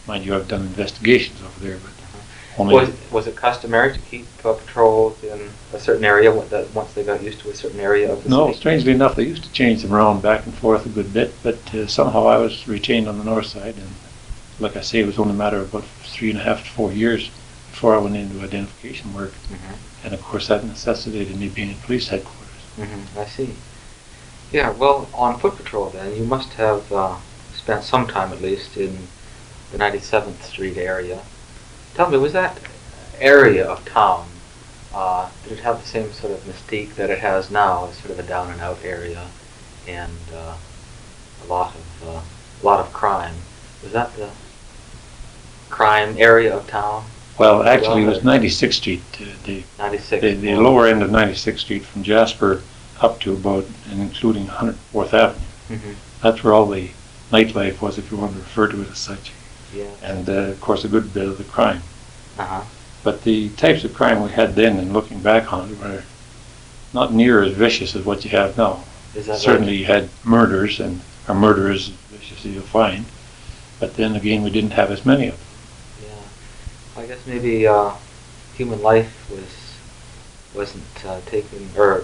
Mind 0.08 0.26
you, 0.26 0.36
I've 0.36 0.48
done 0.48 0.62
investigations 0.62 1.40
over 1.42 1.60
there, 1.60 1.78
but 1.78 1.92
Uh-huh. 1.92 2.62
only 2.62 2.76
Was, 2.76 2.90
was 3.12 3.28
it 3.28 3.36
customary 3.36 3.94
to 3.94 4.00
keep 4.00 4.26
uh, 4.44 4.54
patrols 4.54 5.24
in 5.24 5.40
a 5.74 5.80
certain 5.80 6.04
area 6.04 6.32
once 6.32 6.94
they 6.94 7.04
got 7.04 7.22
used 7.22 7.40
to 7.42 7.52
a 7.52 7.56
certain 7.56 7.80
area 7.80 8.12
of 8.12 8.24
the 8.24 8.30
No, 8.30 8.48
city? 8.48 8.58
strangely 8.58 8.92
enough, 8.94 9.16
they 9.16 9.26
used 9.26 9.44
to 9.44 9.52
change 9.52 9.84
them 9.84 9.94
around 9.94 10.22
back 10.24 10.46
and 10.46 10.56
forth 10.56 10.86
a 10.88 10.90
good 10.90 11.14
bit, 11.14 11.34
but 11.44 11.60
uh, 11.76 11.86
somehow 11.86 12.26
I 12.26 12.38
was 12.38 12.68
retained 12.68 13.08
on 13.08 13.20
the 13.20 13.24
north 13.24 13.46
side, 13.46 13.76
and 13.78 13.90
like 14.60 14.76
I 14.76 14.82
say, 14.82 15.00
it 15.00 15.06
was 15.06 15.20
only 15.20 15.34
a 15.34 15.38
matter 15.38 15.58
of 15.58 15.70
about 15.74 15.88
three 16.02 16.32
and 16.32 16.40
a 16.40 16.44
half 16.44 16.64
to 16.64 16.70
four 16.72 16.92
years 16.92 17.30
before 17.70 17.94
I 17.96 18.00
went 18.00 18.16
into 18.16 18.42
identification 18.42 19.14
work, 19.14 19.34
Mm-hmm. 19.52 19.74
And 20.04 20.14
of 20.14 20.22
course 20.22 20.48
that 20.48 20.64
necessitated 20.64 21.38
me 21.40 21.50
being 21.50 21.72
at 21.72 21.82
police 21.84 22.08
headquarters. 22.08 22.48
Mm-hmm. 22.78 23.20
I 23.20 23.26
see. 23.26 23.56
Yeah, 24.52 24.72
well, 24.72 25.08
on 25.14 25.40
foot 25.40 25.56
patrol 25.56 25.90
then, 25.90 26.16
you 26.16 26.24
must 26.24 26.54
have 26.54 26.92
uh, 26.92 27.18
spent 27.54 27.84
some 27.84 28.08
time 28.08 28.34
at 28.34 28.42
least 28.42 28.76
in 28.76 29.08
the 29.72 29.78
97th 29.78 30.42
Street 30.42 30.78
area. 30.78 31.22
Tell 31.94 32.10
me, 32.10 32.18
was 32.18 32.34
that 32.34 32.60
area 33.20 33.66
of 33.66 33.86
town, 33.86 34.28
uh, 34.94 35.30
did 35.44 35.54
it 35.54 35.60
have 35.60 35.80
the 35.80 35.88
same 35.88 36.12
sort 36.12 36.34
of 36.34 36.40
mystique 36.42 36.96
that 36.96 37.10
it 37.10 37.20
has 37.20 37.50
now, 37.50 37.88
as 37.88 37.98
sort 37.98 38.12
of 38.12 38.20
a 38.20 38.24
down 38.24 38.52
and 38.52 38.60
out 38.60 38.80
area, 38.84 39.28
and 39.88 40.18
uh, 40.34 40.56
a 41.44 41.46
lot 41.48 41.74
of 41.76 42.10
uh, 42.10 42.22
a 42.62 42.66
lot 42.66 42.80
of 42.80 42.92
crime? 42.92 43.36
Was 43.84 43.94
that 43.94 44.16
the 44.18 44.32
crime 45.70 46.16
area 46.18 46.56
of 46.56 46.68
town? 46.68 47.06
Well, 47.38 47.64
actually, 47.64 48.04
it 48.04 48.08
was 48.08 48.20
96th 48.20 48.74
Street, 48.74 49.02
uh, 49.20 49.26
the, 49.46 49.64
96. 49.80 50.22
the, 50.22 50.34
the 50.36 50.56
lower 50.56 50.88
end 50.88 51.02
of 51.02 51.10
96th 51.10 51.60
Street 51.60 51.84
from 51.84 52.04
Jasper 52.04 52.62
up 53.02 53.20
to 53.22 53.34
about 53.34 53.66
and 53.90 54.02
including 54.02 54.46
104th 54.46 55.14
Avenue. 55.14 55.40
hmm 55.80 55.92
That's 56.22 56.44
where 56.44 56.54
all 56.54 56.68
the 56.68 56.90
nightlife 57.32 57.82
was, 57.82 57.98
if 57.98 58.12
you 58.12 58.18
want 58.18 58.34
to 58.34 58.38
refer 58.40 58.68
to 58.68 58.82
it 58.82 58.90
as 58.92 58.98
such, 59.00 59.32
Yeah. 59.74 59.86
and 60.04 60.30
uh, 60.30 60.34
of 60.34 60.62
course 60.62 60.84
a 60.84 60.88
good 60.88 61.14
bit 61.14 61.28
of 61.28 61.38
the 61.38 61.44
crime. 61.46 61.82
Uh 62.38 62.46
huh. 62.46 62.62
But 63.04 63.24
the 63.24 63.50
types 63.50 63.84
of 63.84 63.94
crime 63.96 64.22
we 64.22 64.30
had 64.30 64.54
then, 64.56 64.78
and 64.78 64.94
looking 64.94 65.20
back 65.22 65.52
on 65.52 65.72
it, 65.72 65.80
were 65.80 66.04
not 66.94 67.12
near 67.14 67.42
as 67.42 67.54
vicious 67.54 67.96
as 67.96 68.06
what 68.06 68.24
you 68.24 68.30
have 68.32 68.56
now. 68.58 68.84
Is 69.16 69.26
that 69.26 69.32
right? 69.34 69.42
Certainly, 69.42 69.76
you 69.78 69.86
had 69.86 70.10
murders, 70.24 70.80
and 70.80 71.02
or 71.28 71.34
murderers 71.34 71.90
as 71.90 71.96
vicious 72.20 72.46
as 72.46 72.52
you'll 72.52 72.62
find. 72.64 73.06
But 73.80 73.96
then 73.96 74.16
again, 74.16 74.44
we 74.44 74.52
didn't 74.52 74.72
have 74.72 74.92
as 74.92 75.04
many 75.06 75.28
of 75.30 75.38
them. 75.38 75.48
I 76.98 77.06
guess 77.06 77.26
maybe 77.26 77.66
uh, 77.68 77.94
human 78.56 78.82
life 78.82 79.30
was 79.32 79.72
wasn't 80.54 81.06
uh, 81.06 81.22
taken 81.26 81.70
or 81.78 82.04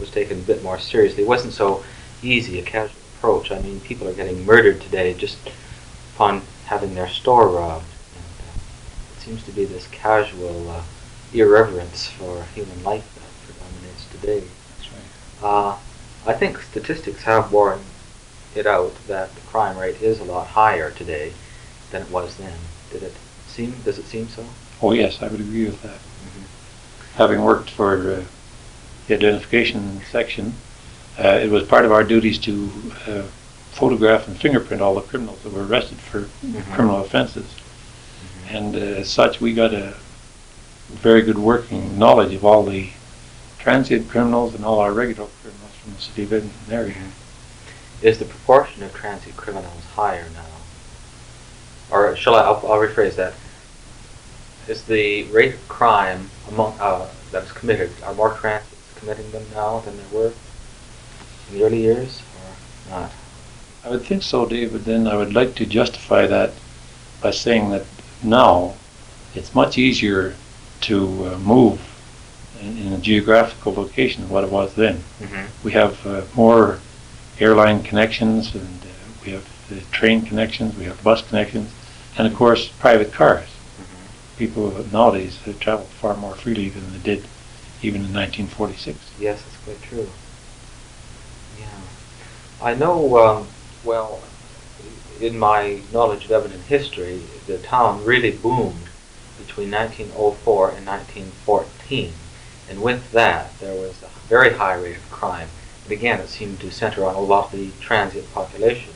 was 0.00 0.10
taken 0.10 0.38
a 0.38 0.42
bit 0.42 0.62
more 0.62 0.78
seriously. 0.78 1.22
It 1.22 1.28
wasn't 1.28 1.52
so 1.52 1.84
easy 2.22 2.58
a 2.58 2.62
casual 2.62 2.96
approach. 3.18 3.52
I 3.52 3.60
mean, 3.60 3.80
people 3.80 4.08
are 4.08 4.14
getting 4.14 4.46
murdered 4.46 4.80
today 4.80 5.12
just 5.12 5.36
upon 6.14 6.42
having 6.66 6.94
their 6.94 7.08
store 7.08 7.48
robbed. 7.48 7.84
And, 8.14 8.24
uh, 8.48 8.58
it 9.16 9.20
seems 9.20 9.44
to 9.44 9.52
be 9.52 9.66
this 9.66 9.86
casual 9.88 10.70
uh, 10.70 10.82
irreverence 11.34 12.08
for 12.08 12.44
human 12.54 12.82
life 12.82 13.06
that 13.14 13.54
predominates 13.54 14.06
today. 14.12 14.40
That's 14.78 14.92
right. 14.92 15.46
Uh, 15.46 15.76
I 16.26 16.32
think 16.32 16.62
statistics 16.62 17.24
have 17.24 17.50
borne 17.50 17.80
it 18.54 18.66
out 18.66 18.94
that 19.08 19.34
the 19.34 19.40
crime 19.42 19.76
rate 19.76 20.00
is 20.00 20.20
a 20.20 20.24
lot 20.24 20.46
higher 20.46 20.90
today 20.90 21.32
than 21.90 22.02
it 22.02 22.10
was 22.10 22.36
then. 22.36 22.54
Did 22.90 23.02
it 23.02 23.14
seem? 23.52 23.74
Does 23.84 23.98
it 23.98 24.04
seem 24.06 24.28
so? 24.28 24.44
Oh, 24.80 24.92
yes, 24.92 25.22
I 25.22 25.28
would 25.28 25.40
agree 25.40 25.66
with 25.66 25.80
that. 25.82 25.94
Mm-hmm. 25.98 27.16
Having 27.18 27.42
worked 27.44 27.70
for 27.70 27.94
uh, 28.14 28.24
the 29.06 29.14
identification 29.14 30.00
section, 30.10 30.54
uh, 31.18 31.38
it 31.42 31.50
was 31.50 31.64
part 31.64 31.84
of 31.84 31.92
our 31.92 32.02
duties 32.04 32.38
to 32.40 32.70
uh, 33.06 33.22
photograph 33.72 34.26
and 34.28 34.36
fingerprint 34.36 34.82
all 34.82 34.94
the 34.94 35.00
criminals 35.02 35.40
that 35.42 35.52
were 35.52 35.64
arrested 35.66 35.98
for 35.98 36.22
Mhm. 36.44 36.74
criminal 36.74 37.00
offenses. 37.00 37.46
Mhm. 37.46 38.54
And 38.56 38.76
uh, 38.76 39.00
as 39.00 39.10
such, 39.10 39.40
we 39.40 39.54
got 39.54 39.72
a 39.72 39.94
very 40.90 41.22
good 41.22 41.38
working 41.38 41.98
knowledge 41.98 42.34
of 42.34 42.44
all 42.44 42.64
the 42.64 42.90
transient 43.58 44.08
criminals 44.10 44.54
and 44.54 44.64
all 44.64 44.80
our 44.80 44.92
regular 44.92 45.28
criminals 45.42 45.72
from 45.82 45.94
the 45.94 46.00
city 46.00 46.22
of 46.24 46.32
Edmonton 46.32 46.72
area. 46.72 46.94
Is 48.02 48.18
the 48.18 48.24
proportion 48.24 48.82
of 48.82 48.92
transient 48.92 49.36
criminals 49.36 49.84
higher 49.94 50.26
now? 50.34 50.44
Or 51.90 52.16
shall 52.16 52.34
I? 52.34 52.40
I'll, 52.40 52.56
I'll 52.66 52.78
rephrase 52.80 53.14
that. 53.16 53.34
Is 54.68 54.84
the 54.84 55.24
rate 55.24 55.54
of 55.54 55.68
crime 55.68 56.30
among 56.48 56.78
uh, 56.78 57.08
that 57.32 57.44
is 57.44 57.52
committed 57.52 57.90
are 58.04 58.14
more 58.14 58.34
transits 58.34 58.80
committing 58.96 59.30
them 59.32 59.44
now 59.52 59.80
than 59.80 59.96
there 59.96 60.06
were 60.12 60.32
in 61.50 61.58
the 61.58 61.64
early 61.64 61.80
years, 61.80 62.22
or 62.88 62.90
not? 62.90 63.10
I 63.84 63.90
would 63.90 64.02
think 64.02 64.22
so, 64.22 64.46
David. 64.46 64.84
Then 64.84 65.08
I 65.08 65.16
would 65.16 65.34
like 65.34 65.56
to 65.56 65.66
justify 65.66 66.26
that 66.28 66.52
by 67.20 67.32
saying 67.32 67.70
that 67.70 67.84
now 68.22 68.74
it's 69.34 69.54
much 69.54 69.78
easier 69.78 70.34
to 70.82 71.26
uh, 71.26 71.38
move 71.38 71.80
in, 72.60 72.78
in 72.78 72.92
a 72.92 72.98
geographical 72.98 73.74
location 73.74 74.22
than 74.22 74.30
what 74.30 74.44
it 74.44 74.50
was 74.50 74.74
then. 74.74 75.02
Mm-hmm. 75.20 75.46
We 75.64 75.72
have 75.72 76.06
uh, 76.06 76.22
more 76.34 76.78
airline 77.40 77.82
connections 77.82 78.54
and 78.54 78.82
uh, 78.82 78.86
we 79.24 79.32
have 79.32 79.46
uh, 79.72 79.76
train 79.90 80.22
connections, 80.22 80.76
we 80.76 80.84
have 80.84 81.02
bus 81.02 81.26
connections, 81.26 81.72
and 82.16 82.26
of 82.26 82.34
course 82.34 82.68
private 82.68 83.12
cars. 83.12 83.48
People 84.42 84.84
nowadays 84.90 85.38
travel 85.60 85.84
far 86.00 86.16
more 86.16 86.34
freely 86.34 86.68
than 86.68 86.92
they 86.92 86.98
did 86.98 87.24
even 87.80 88.00
in 88.00 88.12
1946. 88.12 88.98
Yes, 89.20 89.40
that's 89.40 89.56
quite 89.58 89.80
true. 89.82 90.08
Yeah, 91.60 91.80
I 92.60 92.74
know. 92.74 93.18
Um, 93.18 93.46
well, 93.84 94.20
in 95.20 95.38
my 95.38 95.82
knowledge 95.92 96.24
of 96.24 96.32
Edmonton 96.32 96.62
history, 96.62 97.22
the 97.46 97.58
town 97.58 98.04
really 98.04 98.32
boomed 98.32 98.88
between 99.38 99.70
1904 99.70 100.70
and 100.70 100.86
1914, 100.86 102.12
and 102.68 102.82
with 102.82 103.12
that, 103.12 103.56
there 103.60 103.80
was 103.80 104.02
a 104.02 104.08
very 104.26 104.54
high 104.54 104.74
rate 104.74 104.96
of 104.96 105.08
crime. 105.12 105.50
And 105.84 105.92
again, 105.92 106.18
it 106.18 106.28
seemed 106.28 106.58
to 106.62 106.72
center 106.72 107.04
on 107.04 107.14
a 107.14 107.20
lot 107.20 107.52
of 107.52 107.60
the 107.60 107.70
transient 107.78 108.34
population. 108.34 108.92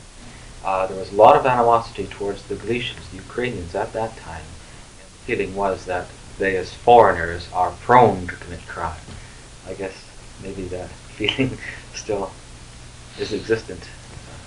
Uh, 0.64 0.88
there 0.88 0.98
was 0.98 1.12
a 1.12 1.14
lot 1.14 1.36
of 1.36 1.46
animosity 1.46 2.08
towards 2.08 2.42
the 2.42 2.56
Galicians, 2.56 3.08
the 3.10 3.18
Ukrainians, 3.18 3.76
at 3.76 3.92
that 3.92 4.16
time. 4.16 4.42
The 5.26 5.32
feeling 5.34 5.56
was 5.56 5.86
that 5.86 6.06
they, 6.38 6.56
as 6.56 6.72
foreigners, 6.72 7.48
are 7.52 7.72
prone 7.82 8.28
to 8.28 8.34
commit 8.36 8.64
crime. 8.68 8.94
I 9.68 9.74
guess 9.74 9.92
maybe 10.42 10.62
that 10.66 10.88
feeling 11.16 11.58
still 11.94 12.30
is 13.18 13.32
existent. 13.32 13.80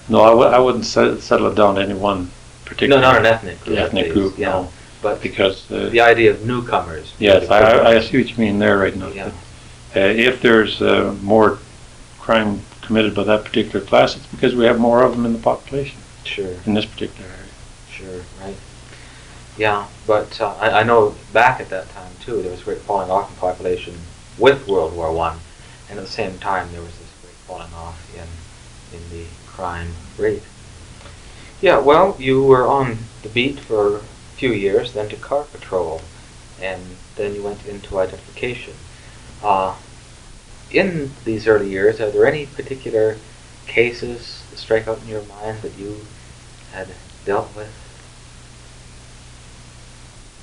No, 0.07 0.21
I 0.21 0.29
w- 0.29 0.47
I 0.49 0.57
wouldn't 0.59 0.85
set, 0.85 1.19
settle 1.21 1.47
it 1.47 1.55
down 1.55 1.75
to 1.75 1.81
any 1.81 1.93
one 1.93 2.31
particular 2.63 3.01
No, 3.01 3.07
not 3.11 3.17
an 3.17 3.25
ethnic 3.25 3.59
group. 3.61 3.77
ethnic 3.77 4.13
group, 4.13 4.37
yeah. 4.37 4.49
no. 4.49 4.69
But 5.01 5.21
because 5.21 5.69
uh, 5.71 5.89
the 5.89 6.01
idea 6.01 6.31
of 6.31 6.45
newcomers. 6.45 7.13
yes, 7.19 7.49
I, 7.49 7.59
I 7.59 7.95
I 7.97 7.99
see 8.01 8.17
what 8.17 8.29
you 8.29 8.37
mean 8.37 8.59
there 8.59 8.77
right 8.77 8.95
now. 8.95 9.07
Yeah. 9.09 9.31
Uh, 9.95 9.99
if 9.99 10.41
there's 10.41 10.81
uh, 10.81 11.15
more 11.21 11.59
crime 12.19 12.61
committed 12.81 13.13
by 13.15 13.23
that 13.25 13.43
particular 13.43 13.85
class, 13.85 14.15
it's 14.15 14.25
because 14.27 14.55
we 14.55 14.65
have 14.65 14.79
more 14.79 15.03
of 15.03 15.11
them 15.11 15.25
in 15.25 15.33
the 15.33 15.39
population 15.39 15.99
Sure, 16.23 16.53
in 16.65 16.73
this 16.73 16.85
particular 16.85 17.27
area. 17.29 17.51
sure, 17.91 18.21
right. 18.41 18.55
Yeah, 19.57 19.87
but 20.07 20.39
uh, 20.39 20.55
I, 20.59 20.79
I 20.81 20.83
know 20.83 21.15
back 21.33 21.59
at 21.59 21.69
that 21.69 21.89
time 21.89 22.11
too, 22.21 22.41
there 22.41 22.51
was 22.51 22.61
a 22.61 22.65
great 22.65 22.79
falling 22.79 23.11
off 23.11 23.29
in 23.29 23.35
population 23.37 23.95
with 24.37 24.67
World 24.67 24.95
War 24.95 25.11
One, 25.11 25.39
and 25.89 25.99
at 25.99 26.05
the 26.05 26.11
same 26.11 26.39
time 26.39 26.71
there 26.71 26.81
was 26.81 26.97
this 26.97 27.09
great 27.21 27.35
falling 27.45 27.73
off 27.73 27.99
in 28.15 28.27
in 28.97 29.09
the 29.09 29.25
crime 29.47 29.89
rate. 30.17 30.43
Yeah, 31.61 31.79
well, 31.79 32.15
you 32.19 32.41
were 32.43 32.65
on 32.65 32.99
the 33.21 33.29
beat 33.29 33.59
for 33.59 33.97
a 33.97 33.99
few 34.37 34.53
years, 34.53 34.93
then 34.93 35.09
to 35.09 35.17
car 35.17 35.43
patrol, 35.43 36.01
and 36.61 36.81
then 37.15 37.35
you 37.35 37.43
went 37.43 37.65
into 37.65 37.99
identification. 37.99 38.73
Uh, 39.43 39.75
in 40.71 41.11
these 41.25 41.47
early 41.47 41.69
years, 41.69 41.99
are 41.99 42.11
there 42.11 42.25
any 42.25 42.45
particular 42.45 43.17
cases 43.67 44.43
that 44.49 44.57
strike 44.57 44.87
out 44.87 45.01
in 45.01 45.07
your 45.07 45.23
mind 45.23 45.61
that 45.61 45.77
you 45.77 46.05
had 46.71 46.87
dealt 47.25 47.53
with? 47.55 47.88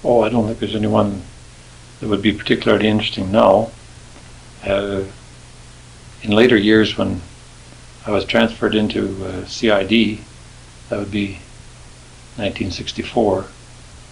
Oh, 0.09 0.23
I 0.23 0.29
don't 0.29 0.47
think 0.47 0.61
there's 0.61 0.77
anyone 0.77 1.21
that 1.99 2.09
would 2.09 2.23
be 2.23 2.33
particularly 2.33 2.87
interesting 2.87 3.33
now. 3.33 3.73
Uh, 4.65 5.03
in 6.23 6.31
later 6.31 6.57
years, 6.57 6.97
when 6.97 7.21
I 8.07 8.13
was 8.13 8.25
transferred 8.25 8.77
into 8.77 9.25
uh, 9.27 9.45
CID, 9.47 10.21
that 10.89 10.99
would 11.01 11.11
be 11.11 11.41
1964, 12.37 13.47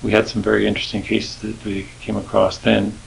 we 0.03 0.11
had 0.11 0.27
some 0.27 0.43
very 0.43 0.67
interesting 0.67 1.01
cases 1.01 1.41
that 1.43 1.65
we 1.65 1.87
came 2.01 2.17
across 2.17 2.59
then 2.59 2.99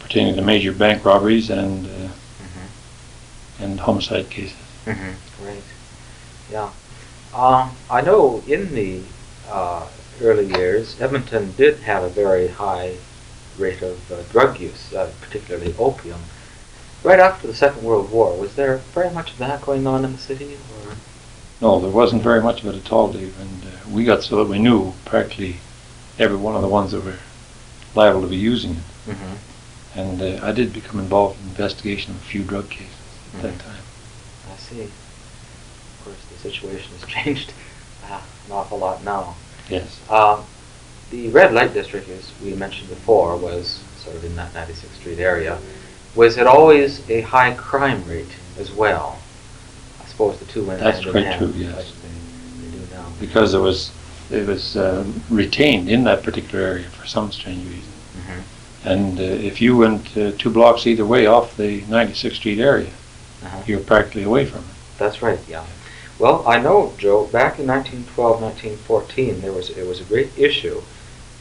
pertaining 0.00 0.34
to 0.36 0.42
major 0.42 0.72
bank 0.72 1.04
robberies 1.04 1.50
and, 1.50 1.86
uh, 1.86 2.08
Mm-hmm. 2.42 3.62
and 3.64 3.80
homicide 3.80 4.30
cases. 4.30 4.56
Mm-hmm. 4.86 5.44
Great. 5.44 5.62
Yeah. 6.50 6.70
Um, 7.34 7.76
I 7.90 8.00
know 8.00 8.42
in 8.46 8.74
the 8.74 9.02
uh, 9.50 9.86
early 10.22 10.46
years, 10.46 11.00
Edmonton 11.00 11.52
did 11.56 11.80
have 11.80 12.02
a 12.02 12.08
very 12.08 12.48
high 12.48 12.96
rate 13.58 13.82
of 13.82 14.10
uh, 14.10 14.22
drug 14.30 14.58
use, 14.60 14.92
uh, 14.94 15.10
particularly 15.20 15.74
opium. 15.78 16.20
Right 17.02 17.18
after 17.20 17.46
the 17.48 17.54
Second 17.54 17.82
World 17.82 18.10
War, 18.10 18.36
was 18.38 18.54
there 18.54 18.78
very 18.94 19.10
much 19.10 19.32
of 19.32 19.38
that 19.38 19.62
going 19.62 19.86
on 19.86 20.04
in 20.04 20.12
the 20.12 20.18
city? 20.18 20.54
Or 20.86 20.94
No, 21.60 21.80
there 21.80 21.90
wasn't 21.90 22.22
very 22.22 22.40
much 22.40 22.62
of 22.62 22.74
it 22.74 22.84
at 22.84 22.92
all, 22.92 23.12
Dave, 23.12 23.38
and 23.40 23.64
uh, 23.64 23.88
we 23.90 24.04
got 24.04 24.22
so 24.22 24.36
that 24.36 24.48
we 24.48 24.58
knew 24.58 24.94
practically 25.04 25.56
every 26.18 26.36
one 26.36 26.54
of 26.54 26.62
the 26.62 26.68
ones 26.68 26.92
that 26.92 27.04
were 27.04 27.18
liable 27.94 28.22
to 28.22 28.28
be 28.28 28.36
using 28.36 28.72
it. 28.72 29.10
mm-hmm. 29.10 29.98
And 29.98 30.22
uh, 30.22 30.46
I 30.46 30.52
did 30.52 30.72
become 30.72 31.00
involved 31.00 31.38
in 31.42 31.48
investigation 31.48 32.12
of 32.12 32.18
a 32.18 32.24
few 32.24 32.42
drug 32.44 32.70
cases 32.70 32.94
at 33.34 33.42
that 33.42 33.54
Mhm. 33.54 33.58
time. 33.64 33.82
I 34.52 34.56
see. 34.56 34.82
Of 34.84 36.00
course, 36.04 36.16
the 36.32 36.38
situation 36.38 36.92
has 36.98 37.08
changed 37.24 37.52
uh, 38.08 38.20
an 38.46 38.52
awful 38.52 38.78
lot 38.78 39.04
now. 39.04 39.34
Yes. 39.68 40.00
Um, 40.10 40.44
the 41.10 41.28
red 41.28 41.52
light 41.54 41.74
district, 41.74 42.08
as 42.08 42.32
we 42.42 42.54
mentioned 42.54 42.88
before, 42.88 43.36
was 43.36 43.82
sort 43.98 44.16
of 44.16 44.24
in 44.24 44.34
that 44.36 44.52
96th 44.54 44.94
Street 45.00 45.18
area. 45.18 45.58
Was 46.14 46.36
it 46.36 46.46
always 46.46 47.08
a 47.10 47.20
high 47.22 47.54
crime 47.54 48.04
rate 48.06 48.34
as 48.58 48.70
well? 48.72 49.18
I 50.02 50.06
suppose 50.06 50.38
the 50.38 50.44
two 50.46 50.64
went 50.64 50.80
That's 50.80 51.00
hand 51.00 51.10
quite 51.12 51.38
true, 51.38 51.52
yes. 51.56 51.76
like 51.76 51.86
they, 52.02 52.68
they 52.70 52.78
do 52.86 52.94
now. 52.94 53.06
Because 53.20 53.54
it 53.54 53.58
was 53.60 53.92
it 54.30 54.46
was 54.46 54.76
uh, 54.76 55.04
retained 55.30 55.88
in 55.90 56.04
that 56.04 56.22
particular 56.22 56.64
area 56.64 56.88
for 56.88 57.06
some 57.06 57.30
strange 57.32 57.64
reason. 57.66 57.92
Mm-hmm. 58.18 58.88
And 58.88 59.18
uh, 59.20 59.22
if 59.22 59.60
you 59.60 59.76
went 59.76 60.16
uh, 60.16 60.32
two 60.38 60.50
blocks 60.50 60.86
either 60.86 61.04
way 61.06 61.26
off 61.26 61.56
the 61.56 61.82
96th 61.82 62.34
Street 62.36 62.58
area, 62.58 62.90
Uh-huh. 63.44 63.62
you 63.66 63.76
were 63.78 63.84
practically 63.84 64.22
away 64.24 64.46
from 64.46 64.60
it. 64.60 64.74
That's 64.98 65.20
right. 65.22 65.38
Yeah. 65.48 65.64
Well, 66.22 66.46
I 66.46 66.60
know, 66.60 66.94
Joe. 66.98 67.26
Back 67.26 67.58
in 67.58 67.66
1912, 67.66 68.40
1914, 68.40 69.40
there 69.40 69.50
was 69.50 69.70
it 69.70 69.84
was 69.84 70.00
a 70.00 70.04
great 70.04 70.30
issue. 70.38 70.80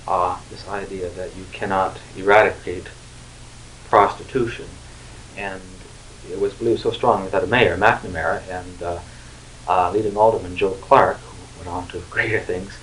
Uh, 0.08 0.40
this 0.50 0.68
idea 0.68 1.08
that 1.10 1.36
you 1.36 1.46
cannot 1.52 2.00
eradicate 2.18 2.88
prostitution, 3.90 4.66
and 5.38 5.62
it 6.32 6.40
was 6.40 6.56
believed 6.56 6.80
so 6.80 6.90
strongly 6.90 7.30
that 7.30 7.44
a 7.44 7.46
mayor, 7.46 7.78
McNamara, 7.78 8.42
and 8.50 8.82
uh, 8.82 9.00
uh, 9.68 9.92
leading 9.92 10.18
alderman 10.18 10.58
Joe 10.58 10.72
Clarke, 10.72 11.20
who 11.20 11.60
went 11.60 11.70
on 11.70 11.88
to 11.90 12.00
greater 12.10 12.40
things, 12.40 12.76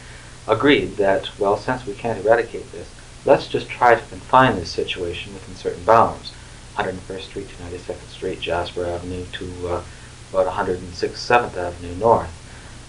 agreed 0.46 0.98
that 0.98 1.36
well, 1.36 1.56
since 1.56 1.84
we 1.84 1.94
can't 1.94 2.24
eradicate 2.24 2.70
this, 2.70 2.88
let's 3.24 3.48
just 3.48 3.68
try 3.68 3.96
to 3.96 4.06
confine 4.06 4.54
this 4.54 4.70
situation 4.70 5.34
within 5.34 5.56
certain 5.56 5.82
bounds. 5.82 6.32
101st 6.76 7.22
Street 7.22 7.48
to 7.48 7.56
92nd 7.56 8.08
Street, 8.08 8.40
Jasper 8.40 8.86
Avenue 8.86 9.24
to 9.32 9.68
uh, 9.68 9.82
about 10.30 10.46
106th 10.46 10.98
7th 10.98 11.56
Avenue 11.56 11.94
North. 11.96 12.30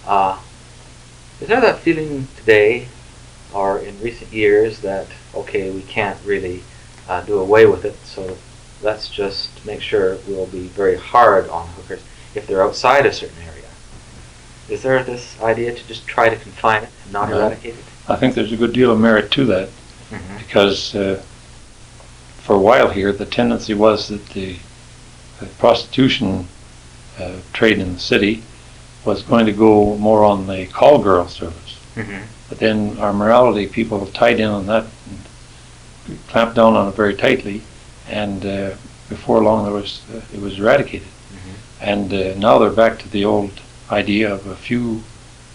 Uh, 0.06 0.38
is 1.40 1.48
there 1.48 1.60
that 1.60 1.78
feeling 1.78 2.28
today 2.36 2.88
or 3.52 3.78
in 3.78 4.00
recent 4.00 4.32
years 4.32 4.80
that, 4.80 5.06
okay, 5.34 5.70
we 5.70 5.82
can't 5.82 6.18
really 6.24 6.62
uh, 7.08 7.22
do 7.22 7.38
away 7.38 7.66
with 7.66 7.84
it, 7.84 7.96
so 8.04 8.36
let's 8.82 9.08
just 9.08 9.64
make 9.66 9.80
sure 9.80 10.18
we'll 10.28 10.46
be 10.46 10.68
very 10.68 10.96
hard 10.96 11.48
on 11.48 11.66
hookers 11.68 12.02
if 12.34 12.46
they're 12.46 12.62
outside 12.62 13.06
a 13.06 13.12
certain 13.12 13.42
area? 13.42 13.64
Is 14.68 14.82
there 14.82 15.02
this 15.02 15.40
idea 15.42 15.74
to 15.74 15.86
just 15.88 16.06
try 16.06 16.28
to 16.28 16.36
confine 16.36 16.84
it 16.84 16.90
and 17.04 17.12
not 17.12 17.30
eradicate 17.30 17.74
it? 17.74 17.84
I 18.08 18.16
think 18.16 18.34
there's 18.34 18.52
a 18.52 18.56
good 18.56 18.72
deal 18.72 18.92
of 18.92 19.00
merit 19.00 19.30
to 19.32 19.44
that 19.46 19.68
Mm-hmm. 20.10 20.38
because 20.38 20.94
uh, 20.96 21.22
for 22.42 22.56
a 22.56 22.58
while 22.58 22.88
here 22.88 23.12
the 23.12 23.26
tendency 23.26 23.74
was 23.74 24.08
that 24.08 24.26
the, 24.30 24.56
the 25.38 25.46
prostitution 25.46 26.48
uh, 27.20 27.40
trade 27.52 27.78
in 27.78 27.94
the 27.94 28.00
city 28.00 28.42
was 29.04 29.22
going 29.22 29.46
to 29.46 29.52
go 29.52 29.96
more 29.96 30.24
on 30.24 30.46
the 30.46 30.66
call 30.66 31.02
girl 31.02 31.26
service. 31.28 31.78
Mm-hmm. 31.94 32.22
But 32.48 32.58
then 32.58 32.98
our 32.98 33.12
morality 33.12 33.66
people 33.66 34.06
tied 34.06 34.40
in 34.40 34.48
on 34.48 34.66
that 34.66 34.84
and 36.06 36.18
clamped 36.28 36.56
down 36.56 36.74
on 36.74 36.88
it 36.88 36.94
very 36.94 37.14
tightly, 37.14 37.62
and 38.08 38.44
uh, 38.44 38.70
before 39.08 39.42
long 39.42 39.64
there 39.64 39.72
was 39.72 40.02
uh, 40.12 40.20
it 40.34 40.40
was 40.40 40.58
eradicated. 40.58 41.08
Mm-hmm. 41.08 41.54
And 41.80 42.12
uh, 42.12 42.34
now 42.38 42.58
they're 42.58 42.70
back 42.70 42.98
to 43.00 43.08
the 43.08 43.24
old 43.24 43.52
idea 43.90 44.32
of 44.32 44.46
a 44.46 44.56
few 44.56 45.02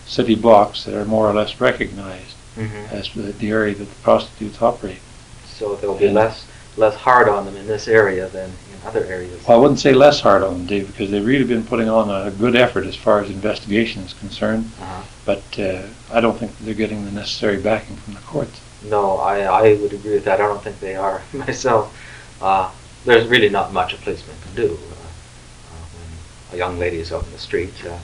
city 0.06 0.36
blocks 0.36 0.84
that 0.86 0.94
are 0.94 1.06
more 1.06 1.30
or 1.30 1.34
less 1.34 1.60
recognized 1.62 2.36
Mm-hmm. 2.56 2.96
as 2.96 3.12
the, 3.14 3.34
the 3.34 3.50
area 3.50 3.76
that 3.76 3.84
the 3.84 4.02
prostitutes 4.02 4.62
operate. 4.62 5.02
So 5.46 5.76
there'll 5.76 5.98
be 5.98 6.06
And- 6.06 6.16
less 6.16 6.48
less 6.78 6.96
hard 6.96 7.28
on 7.28 7.44
them 7.46 7.58
in 7.58 7.68
this 7.68 7.86
area 7.90 8.30
than 8.30 8.50
other 8.86 9.04
areas. 9.06 9.46
Well, 9.48 9.58
I 9.58 9.62
wouldn't 9.62 9.80
say 9.80 9.94
less 9.94 10.22
hard 10.22 10.44
on 10.44 10.54
them, 10.54 10.66
Dave, 10.66 10.88
because 10.88 11.12
they've 11.12 11.26
really 11.26 11.44
been 11.44 11.64
putting 11.66 11.90
on 11.90 12.10
a 12.10 12.32
good 12.32 12.56
effort 12.56 12.86
as 12.86 12.96
far 12.96 13.20
as 13.20 13.30
investigation 13.30 14.04
is 14.04 14.14
concerned. 14.14 14.72
Uh-huh. 14.80 15.04
But 15.26 15.60
uh, 15.60 15.88
I 16.12 16.22
don't 16.22 16.38
think 16.38 16.58
they're 16.60 16.74
getting 16.76 17.04
the 17.04 17.12
necessary 17.12 17.58
backing 17.58 17.96
from 17.98 18.14
the 18.14 18.20
courts. 18.22 18.62
No, 18.84 19.18
I, 19.18 19.42
I 19.42 19.74
would 19.76 19.94
agree 19.94 20.14
with 20.14 20.26
that. 20.26 20.40
I 20.40 20.48
don't 20.48 20.62
think 20.62 20.80
they 20.80 20.96
are 20.96 21.22
myself. 21.34 21.98
Uh, 22.42 22.72
there's 23.06 23.28
really 23.28 23.50
not 23.50 23.74
much 23.74 23.94
a 23.94 23.98
policeman 23.98 24.36
can 24.44 24.56
do. 24.56 24.74
Uh, 24.74 24.76
uh, 24.76 25.86
when 25.94 26.56
a 26.56 26.58
young 26.58 26.78
lady 26.78 26.98
is 26.98 27.12
out 27.12 27.26
in 27.26 27.32
the 27.32 27.40
street, 27.40 27.74
uh, 27.86 27.98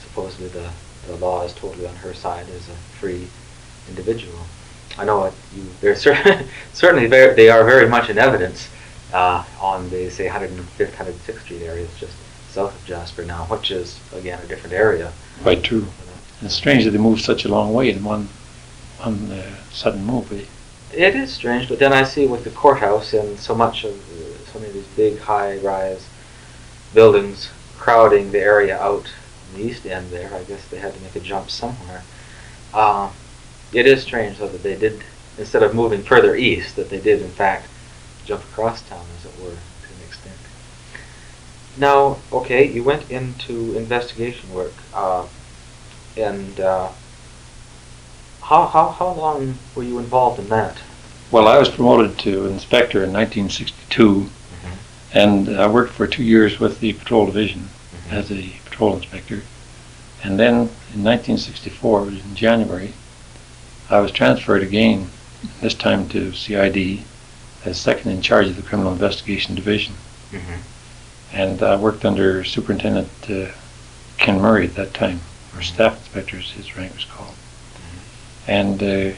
supposedly 0.00 0.48
the, 0.48 0.70
the 1.08 1.16
law 1.16 1.44
is 1.44 1.52
totally 1.54 1.86
on 1.86 1.94
her 1.96 2.14
side 2.14 2.48
as 2.50 2.68
a 2.68 2.76
free 3.00 3.26
individual. 3.88 4.38
I 4.96 5.04
know 5.04 5.24
it, 5.24 5.34
you, 5.56 5.64
they're 5.80 5.96
cer- 5.96 6.44
certainly 6.72 7.08
very, 7.08 7.34
they 7.34 7.50
are 7.50 7.64
very 7.64 7.88
much 7.88 8.10
in 8.10 8.18
evidence 8.18 8.68
uh, 9.14 9.44
on 9.60 9.88
the 9.90 10.10
say 10.10 10.26
105th, 10.26 10.90
106th 10.90 11.40
Street 11.42 11.62
areas 11.62 11.88
just 11.98 12.16
south 12.50 12.74
of 12.74 12.84
Jasper 12.84 13.24
now, 13.24 13.44
which 13.44 13.70
is 13.70 14.00
again 14.12 14.40
a 14.42 14.46
different 14.46 14.74
area. 14.74 15.12
Quite 15.42 15.62
true. 15.62 15.86
And 16.40 16.46
it's 16.46 16.54
strange 16.54 16.84
that 16.84 16.90
they 16.90 16.98
moved 16.98 17.22
such 17.22 17.44
a 17.44 17.48
long 17.48 17.72
way 17.72 17.90
in 17.90 18.02
one, 18.02 18.28
one 18.98 19.30
uh, 19.30 19.54
sudden 19.70 20.04
move. 20.04 20.32
eh? 20.32 20.44
It 20.92 21.14
is 21.14 21.32
strange, 21.32 21.68
but 21.68 21.78
then 21.78 21.92
I 21.92 22.02
see 22.02 22.26
with 22.26 22.44
the 22.44 22.50
courthouse 22.50 23.14
and 23.14 23.38
so 23.38 23.54
much 23.54 23.84
of 23.84 23.92
uh, 23.92 24.52
so 24.52 24.58
many 24.58 24.68
of 24.68 24.74
these 24.74 24.86
big 24.96 25.18
high-rise 25.20 26.06
buildings 26.92 27.50
crowding 27.76 28.32
the 28.32 28.40
area 28.40 28.78
out 28.78 29.12
in 29.54 29.60
the 29.60 29.68
east 29.68 29.86
end 29.86 30.10
there. 30.10 30.32
I 30.34 30.42
guess 30.42 30.68
they 30.68 30.78
had 30.78 30.94
to 30.94 31.00
make 31.00 31.14
a 31.14 31.20
jump 31.20 31.50
somewhere. 31.50 32.02
Uh, 32.72 33.10
it 33.72 33.86
is 33.86 34.02
strange 34.02 34.38
though 34.38 34.48
that 34.48 34.62
they 34.64 34.76
did, 34.76 35.02
instead 35.38 35.62
of 35.62 35.74
moving 35.74 36.02
further 36.02 36.34
east, 36.34 36.74
that 36.76 36.90
they 36.90 37.00
did 37.00 37.22
in 37.22 37.30
fact 37.30 37.68
jump 38.24 38.42
across 38.44 38.82
town, 38.82 39.04
as 39.18 39.26
it 39.26 39.40
were, 39.40 39.50
to 39.50 39.94
an 39.94 40.06
extent. 40.06 40.36
Now, 41.76 42.18
okay, 42.32 42.70
you 42.70 42.82
went 42.82 43.10
into 43.10 43.76
investigation 43.76 44.52
work, 44.52 44.74
uh, 44.92 45.26
and 46.16 46.60
uh, 46.60 46.88
how, 48.42 48.66
how, 48.66 48.90
how 48.90 49.12
long 49.12 49.58
were 49.74 49.82
you 49.82 49.98
involved 49.98 50.38
in 50.38 50.48
that? 50.48 50.78
Well, 51.30 51.48
I 51.48 51.58
was 51.58 51.68
promoted 51.68 52.18
to 52.20 52.46
inspector 52.46 53.02
in 53.02 53.12
1962, 53.12 54.28
and 55.12 55.48
I 55.48 55.66
worked 55.66 55.92
for 55.92 56.06
two 56.06 56.22
years 56.22 56.60
with 56.60 56.80
the 56.80 56.92
patrol 56.92 57.26
division 57.26 57.68
as 58.10 58.30
a 58.30 58.54
patrol 58.64 58.96
inspector. 58.96 59.42
And 60.22 60.38
then 60.38 60.54
in 60.94 61.04
1964, 61.04 62.08
in 62.08 62.34
January, 62.34 62.92
I 63.90 63.98
was 63.98 64.10
transferred 64.10 64.62
again, 64.62 65.10
this 65.60 65.74
time 65.74 66.08
to 66.10 66.32
CID, 66.32 67.02
as 67.64 67.80
second 67.80 68.10
in 68.10 68.22
charge 68.22 68.48
of 68.48 68.56
the 68.56 68.62
criminal 68.62 68.92
investigation 68.92 69.54
division. 69.54 69.94
Mm-hmm. 70.30 70.60
And 71.32 71.62
I 71.62 71.76
worked 71.76 72.04
under 72.04 72.44
Superintendent 72.44 73.08
uh, 73.28 73.52
Ken 74.18 74.40
Murray 74.40 74.66
at 74.66 74.74
that 74.74 74.94
time, 74.94 75.20
or 75.54 75.62
staff 75.62 75.98
inspector 75.98 76.36
as 76.38 76.50
his 76.50 76.76
rank 76.76 76.94
was 76.94 77.04
called. 77.04 77.34
And 78.46 78.82
uh, 78.82 79.16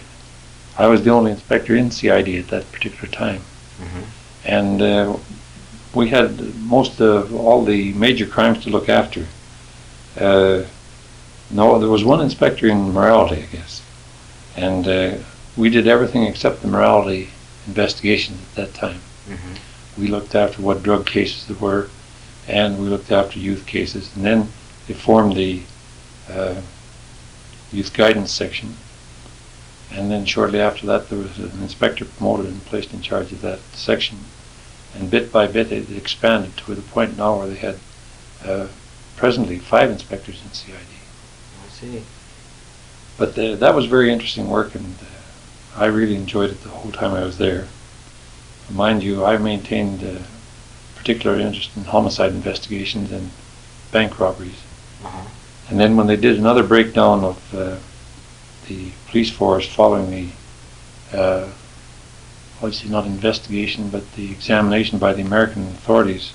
I 0.79 0.87
was 0.87 1.03
the 1.03 1.11
only 1.11 1.33
inspector 1.33 1.75
in 1.75 1.90
CID 1.90 2.29
at 2.37 2.49
that 2.49 2.71
particular 2.73 3.09
time. 3.09 3.40
Mm-hmm. 3.81 4.03
And 4.44 4.83
uh, 4.83 5.16
we 5.94 6.09
had 6.09 6.55
most 6.57 7.01
of 7.01 7.35
all 7.35 7.64
the 7.64 7.92
major 7.94 8.27
crimes 8.27 8.62
to 8.64 8.71
look 8.71 8.88
after. 8.88 9.27
Uh, 10.18 10.64
no, 11.51 11.79
there 11.79 11.88
was 11.88 12.05
one 12.05 12.21
inspector 12.21 12.66
in 12.66 12.92
morality, 12.92 13.42
I 13.42 13.47
guess. 13.47 13.83
And 14.57 14.87
uh, 14.87 15.18
we 15.57 15.71
did 15.71 15.87
everything 15.87 16.25
except 16.25 16.62
the 16.62 16.68
morality 16.68 17.31
investigations 17.66 18.40
at 18.42 18.55
that 18.55 18.74
time. 18.74 19.00
Mm-hmm. 19.29 20.00
We 20.00 20.09
looked 20.09 20.35
after 20.35 20.62
what 20.62 20.83
drug 20.83 21.07
cases 21.07 21.46
there 21.46 21.57
were, 21.57 21.88
and 22.46 22.79
we 22.79 22.88
looked 22.88 23.11
after 23.11 23.38
youth 23.38 23.66
cases. 23.66 24.14
And 24.14 24.24
then 24.24 24.48
they 24.87 24.94
formed 24.94 25.37
the 25.37 25.62
uh, 26.31 26.61
youth 27.72 27.94
guidance 27.94 28.31
section. 28.31 28.76
And 29.90 30.11
then 30.11 30.24
shortly 30.24 30.61
after 30.61 30.87
that, 30.87 31.09
there 31.09 31.18
was 31.18 31.38
an 31.38 31.62
inspector 31.62 32.05
promoted 32.05 32.46
and 32.46 32.64
placed 32.66 32.92
in 32.92 33.00
charge 33.00 33.33
of 33.33 33.40
that 33.42 33.61
section. 33.72 34.18
And 34.94 35.11
bit 35.11 35.33
by 35.33 35.46
bit, 35.46 35.72
it 35.72 35.90
expanded 35.90 36.57
to 36.59 36.74
the 36.74 36.83
point 36.83 37.16
now 37.16 37.38
where 37.38 37.48
they 37.48 37.57
had 37.57 37.79
uh, 38.44 38.68
presently 39.16 39.59
five 39.59 39.90
inspectors 39.90 40.42
in 40.44 40.52
CID. 40.52 40.74
I 40.74 41.68
see. 41.68 42.02
But 43.16 43.38
uh, 43.38 43.57
that 43.57 43.74
was 43.74 43.87
very 43.87 44.12
interesting 44.12 44.48
work, 44.48 44.74
and 44.74 44.94
uh, 45.00 45.15
I 45.77 45.87
really 45.87 46.17
enjoyed 46.17 46.51
it 46.51 46.62
the 46.62 46.71
whole 46.71 46.91
time 46.91 47.12
I 47.12 47.23
was 47.23 47.39
there. 47.39 47.69
Mind 48.71 49.03
you, 49.03 49.25
I 49.25 49.37
maintained 49.37 50.03
uh, 50.03 50.19
particular 50.97 51.39
interest 51.39 51.77
in 51.77 51.85
homicide 51.85 52.33
investigations 52.33 53.12
and 53.12 53.31
bank 53.93 54.19
robberies. 54.19 54.62
Uh-huh. 55.05 55.29
And 55.69 55.79
then 55.79 55.97
when 55.97 56.07
they 56.07 56.17
did 56.17 56.39
another 56.39 56.62
breakdown 56.62 57.25
of 57.25 57.55
uh, 57.55 57.77
the 58.69 58.93
police 59.09 59.31
force 59.31 59.69
following 59.69 60.11
the, 60.11 60.31
uh, 61.17 61.51
obviously 62.57 62.91
not 62.91 63.07
investigation, 63.07 63.91
but 63.91 64.12
the 64.12 64.33
examination 64.33 64.99
by 64.99 65.12
the 65.12 65.23
American 65.23 65.67
authorities 65.67 66.33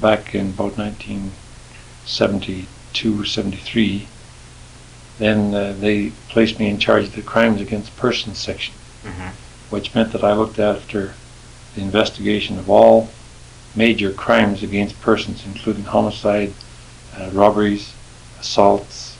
back 0.00 0.34
in 0.34 0.50
about 0.50 0.78
1972, 0.78 3.24
73, 3.24 4.08
then 5.18 5.54
uh, 5.54 5.74
they 5.78 6.10
placed 6.28 6.58
me 6.58 6.68
in 6.68 6.78
charge 6.78 7.04
of 7.04 7.14
the 7.14 7.22
crimes 7.22 7.60
against 7.60 7.96
persons 7.96 8.38
section, 8.38 8.74
Mm-hmm. 9.04 9.28
which 9.70 9.94
meant 9.96 10.12
that 10.12 10.22
I 10.22 10.32
looked 10.32 10.58
after 10.60 11.14
the 11.74 11.80
investigation 11.82 12.58
of 12.58 12.70
all 12.70 13.08
major 13.74 14.12
crimes 14.12 14.62
against 14.62 15.00
persons, 15.00 15.44
including 15.46 15.84
homicide, 15.84 16.52
uh, 17.18 17.30
robberies, 17.32 17.92
assaults, 18.38 19.16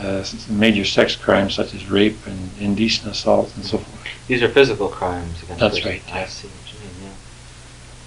uh, 0.00 0.24
major 0.50 0.84
sex 0.84 1.14
crimes 1.16 1.54
such 1.54 1.74
as 1.74 1.88
rape 1.90 2.16
and 2.26 2.50
indecent 2.60 3.10
assault 3.12 3.52
and 3.56 3.64
so 3.64 3.78
forth. 3.78 4.08
These 4.26 4.42
are 4.42 4.48
physical 4.48 4.88
crimes 4.88 5.42
against 5.42 5.60
That's 5.60 5.78
persons. 5.80 6.04
right, 6.06 6.14
I 6.14 6.26
see 6.26 6.48
what 6.48 6.72
you 6.72 6.78
mean, 6.80 7.10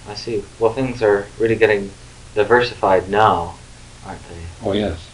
yeah. 0.06 0.10
I 0.12 0.14
see. 0.14 0.44
Well, 0.58 0.72
things 0.72 1.02
are 1.02 1.26
really 1.38 1.56
getting 1.56 1.90
diversified 2.34 3.08
now, 3.08 3.54
aren't 4.06 4.20
they? 4.28 4.42
Oh 4.68 4.72
yes. 4.72 5.08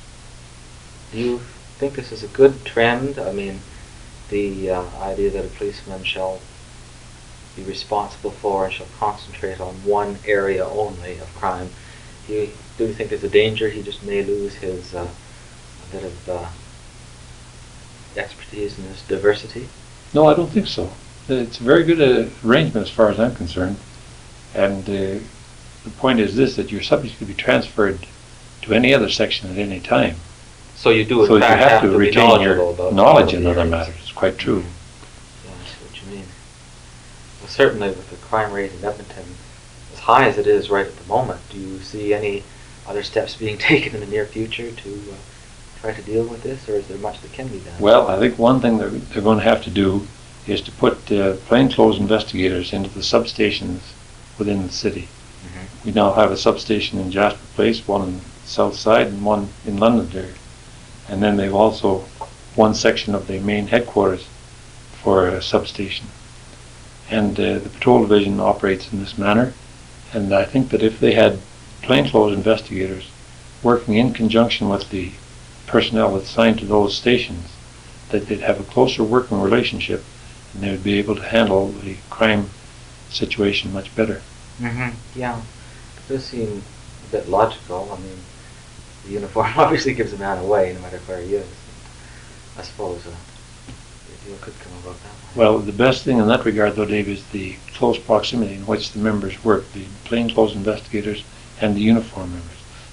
Do 1.13 1.19
you 1.19 1.41
think 1.79 1.95
this 1.95 2.11
is 2.11 2.25
a 2.25 2.29
good 2.29 2.65
trend? 2.65 3.19
I 3.19 3.33
mean, 3.33 3.61
the 4.31 4.71
uh, 4.71 4.85
idea 5.01 5.31
that 5.31 5.45
a 5.45 5.49
policeman 5.49 6.03
shall 6.03 6.41
be 7.57 7.63
responsible 7.63 8.33
for 8.33 8.65
and 8.65 8.75
shall 8.75 8.89
concentrate 8.99 9.61
on 9.61 9.75
one 9.85 10.19
area 10.27 10.67
only 10.67 11.19
of 11.19 11.33
crime. 11.37 11.71
Do 12.27 12.35
you, 12.35 12.51
do 12.77 12.93
think 12.93 13.11
there's 13.11 13.25
a 13.25 13.29
danger 13.29 13.69
he 13.69 13.83
just 13.83 14.03
may 14.03 14.25
lose 14.25 14.55
his 14.57 14.95
uh, 14.95 15.09
bit 15.93 16.05
of 16.05 16.29
uh, 16.29 16.49
expertise 18.17 18.77
in 18.79 18.85
this 18.89 19.03
diversity? 19.07 19.69
No, 20.13 20.27
I 20.27 20.35
don't 20.35 20.51
think 20.51 20.67
so. 20.67 20.91
It's 21.29 21.61
a 21.61 21.63
very 21.63 21.85
good 21.85 22.01
uh, 22.01 22.29
arrangement 22.45 22.89
as 22.89 22.93
far 22.93 23.11
as 23.11 23.21
I'm 23.21 23.35
concerned. 23.35 23.77
And 24.55 24.83
uh, 24.85 25.23
the 25.85 25.91
point 25.99 26.19
is 26.19 26.35
this, 26.35 26.57
that 26.57 26.73
your 26.73 26.83
subject 26.83 27.19
could 27.19 27.29
be 27.29 27.35
transferred 27.35 28.07
to 28.63 28.75
any 28.75 28.93
other 28.93 29.09
section 29.09 29.51
at 29.51 29.59
any 29.59 29.81
time. 29.81 30.17
So 30.79 30.91
you 30.91 31.05
do 31.05 31.23
in 31.23 31.27
so 31.27 31.35
you 31.35 31.41
fact 31.41 31.61
have 31.61 31.83
to 31.83 31.89
be 31.91 31.97
retain 31.97 32.29
knowledgeable 32.29 32.65
your 32.67 32.73
about 32.73 32.95
knowledge 32.95 33.35
in 33.35 33.45
other 33.49 33.65
matters. 33.65 33.97
It's 34.01 34.13
quite 34.13 34.39
true. 34.39 34.63
Yeah, 35.45 35.51
I 35.51 35.67
see 35.67 35.85
what 35.85 36.01
you 36.01 36.17
mean. 36.19 36.27
Well, 37.41 37.49
certainly 37.49 37.89
with 37.89 38.11
the 38.11 38.17
crime 38.17 38.53
rate 38.53 38.71
in 38.73 38.85
Edmonton 38.85 39.25
as 39.93 39.99
high 39.99 40.29
as 40.29 40.39
it 40.39 40.47
is 40.47 40.71
right 40.71 40.87
at 40.87 40.97
the 40.97 41.09
moment, 41.09 41.41
do 41.51 41.59
you 41.59 41.81
see 41.81 42.15
any 42.15 42.45
other 42.87 43.03
steps 43.03 43.35
being 43.35 43.59
taken 43.71 43.93
in 43.95 44.01
the 44.01 44.07
near 44.07 44.25
future 44.25 44.71
to 44.71 44.91
uh, 44.91 45.17
try 45.81 45.93
to 45.93 46.03
deal 46.03 46.25
with 46.25 46.45
this, 46.45 46.69
or 46.69 46.75
is 46.75 46.87
there 46.87 46.99
much 46.99 47.21
that 47.23 47.33
can 47.33 47.49
be 47.49 47.59
done? 47.59 47.81
Well, 47.81 48.07
I 48.07 48.17
think 48.21 48.39
one 48.39 48.61
thing 48.61 48.79
they're, 48.79 48.89
they're 48.89 49.21
going 49.23 49.39
to 49.39 49.45
have 49.45 49.65
to 49.65 49.71
do 49.71 50.07
is 50.47 50.61
to 50.61 50.71
put 50.71 51.11
uh, 51.11 51.35
plainclothes 51.49 51.99
investigators 51.99 52.73
into 52.73 52.89
the 52.91 53.01
substations 53.01 53.81
within 54.39 54.63
the 54.65 54.73
city. 54.73 55.09
Mhm. 55.45 55.87
We 55.87 55.91
now 55.91 56.13
have 56.13 56.31
a 56.31 56.37
substation 56.37 57.01
in 57.01 57.11
Jasper 57.11 57.41
Place, 57.57 57.87
one 57.89 58.03
in 58.03 58.15
the 58.19 58.25
south 58.45 58.77
side 58.77 59.09
and 59.09 59.25
one 59.25 59.49
in 59.67 59.77
Londonderry. 59.79 60.35
And 61.09 61.23
then 61.23 61.37
they've 61.37 61.55
also 61.55 62.05
one 62.55 62.75
section 62.75 63.15
of 63.15 63.27
the 63.27 63.39
main 63.41 63.69
headquarters 63.69 64.27
for 65.03 65.29
a 65.29 65.43
substation. 65.43 66.07
And 67.11 67.39
uh, 67.39 67.59
the 67.61 67.71
patrol 67.71 68.03
division 68.03 68.41
operates 68.41 68.93
in 68.93 69.01
this 69.01 69.17
manner. 69.17 69.55
And 70.13 70.35
I 70.35 70.45
think 70.45 70.71
that 70.71 70.83
if 70.83 71.01
they 71.01 71.13
had 71.13 71.39
plainclothes 71.83 72.37
investigators 72.37 73.11
working 73.63 73.95
in 73.95 74.13
conjunction 74.13 74.69
with 74.69 74.91
the 74.91 75.13
personnel 75.67 76.17
assigned 76.17 76.59
to 76.59 76.67
those 76.67 76.97
stations, 76.97 77.53
that 78.11 78.27
they'd 78.27 78.41
have 78.41 78.61
a 78.61 78.65
closer 78.65 79.05
working 79.05 79.41
relationship 79.41 80.05
and 80.53 80.63
they 80.63 80.71
would 80.71 80.85
be 80.85 80.99
able 80.99 81.15
to 81.15 81.23
handle 81.23 81.69
the 81.69 81.97
crime 82.11 82.49
situation 83.11 83.73
much 83.73 83.95
better. 83.95 84.21
Mm-hmm. 84.61 85.19
Yeah, 85.19 85.39
it 85.39 86.09
does 86.09 86.25
seem 86.25 86.63
a 87.09 87.13
bit 87.13 87.29
logical. 87.29 87.89
I 87.93 88.01
mean, 88.01 88.19
the 89.09 89.15
uniform 89.15 89.53
obviously 89.57 89.95
gives 89.95 90.13
a 90.13 90.19
man 90.19 90.39
away 90.39 90.73
no 90.75 90.81
matter 90.81 90.99
where 90.99 91.21
he 91.21 91.35
is. 91.35 91.47
I 92.57 92.63
suppose 92.63 93.07
a 93.07 94.27
deal 94.27 94.37
could 94.41 94.59
come 94.61 94.73
about 94.83 94.97
that 95.03 95.13
way. 95.13 95.37
Well, 95.37 95.59
the 95.59 95.73
best 95.73 96.05
thing 96.05 96.19
in 96.19 96.27
that 96.29 96.45
regard, 96.45 96.75
though, 96.75 96.85
Dave, 96.85 97.09
is 97.09 97.25
the 97.29 97.57
close 97.75 97.99
proximity 97.99 98.55
in 98.55 98.67
which 98.67 98.93
the 98.93 98.99
members 98.99 99.43
work, 99.45 99.73
the 99.73 99.85
plainclothes 100.05 100.55
investigators 100.57 101.25
and 101.61 101.75
the 101.75 101.81
uniform 101.81 102.33
members. 102.33 102.51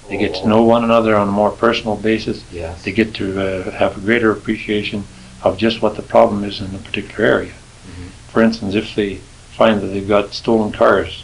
They 0.07 0.17
get 0.17 0.35
to 0.35 0.47
know 0.47 0.61
one 0.61 0.83
another 0.83 1.15
on 1.15 1.27
a 1.27 1.31
more 1.31 1.49
personal 1.49 1.95
basis. 1.95 2.43
Yes. 2.51 2.83
They 2.83 2.91
get 2.91 3.15
to 3.15 3.41
uh, 3.41 3.71
have 3.71 3.97
a 3.97 4.01
greater 4.01 4.31
appreciation 4.31 5.03
of 5.41 5.57
just 5.57 5.81
what 5.81 5.95
the 5.95 6.03
problem 6.03 6.43
is 6.43 6.61
in 6.61 6.73
a 6.75 6.77
particular 6.77 7.25
area. 7.25 7.53
Mhm. 7.53 8.09
For 8.31 8.43
instance, 8.43 8.75
if 8.75 8.93
they 8.93 9.15
find 9.57 9.81
that 9.81 9.87
they've 9.87 10.07
got 10.07 10.33
stolen 10.33 10.71
cars 10.71 11.23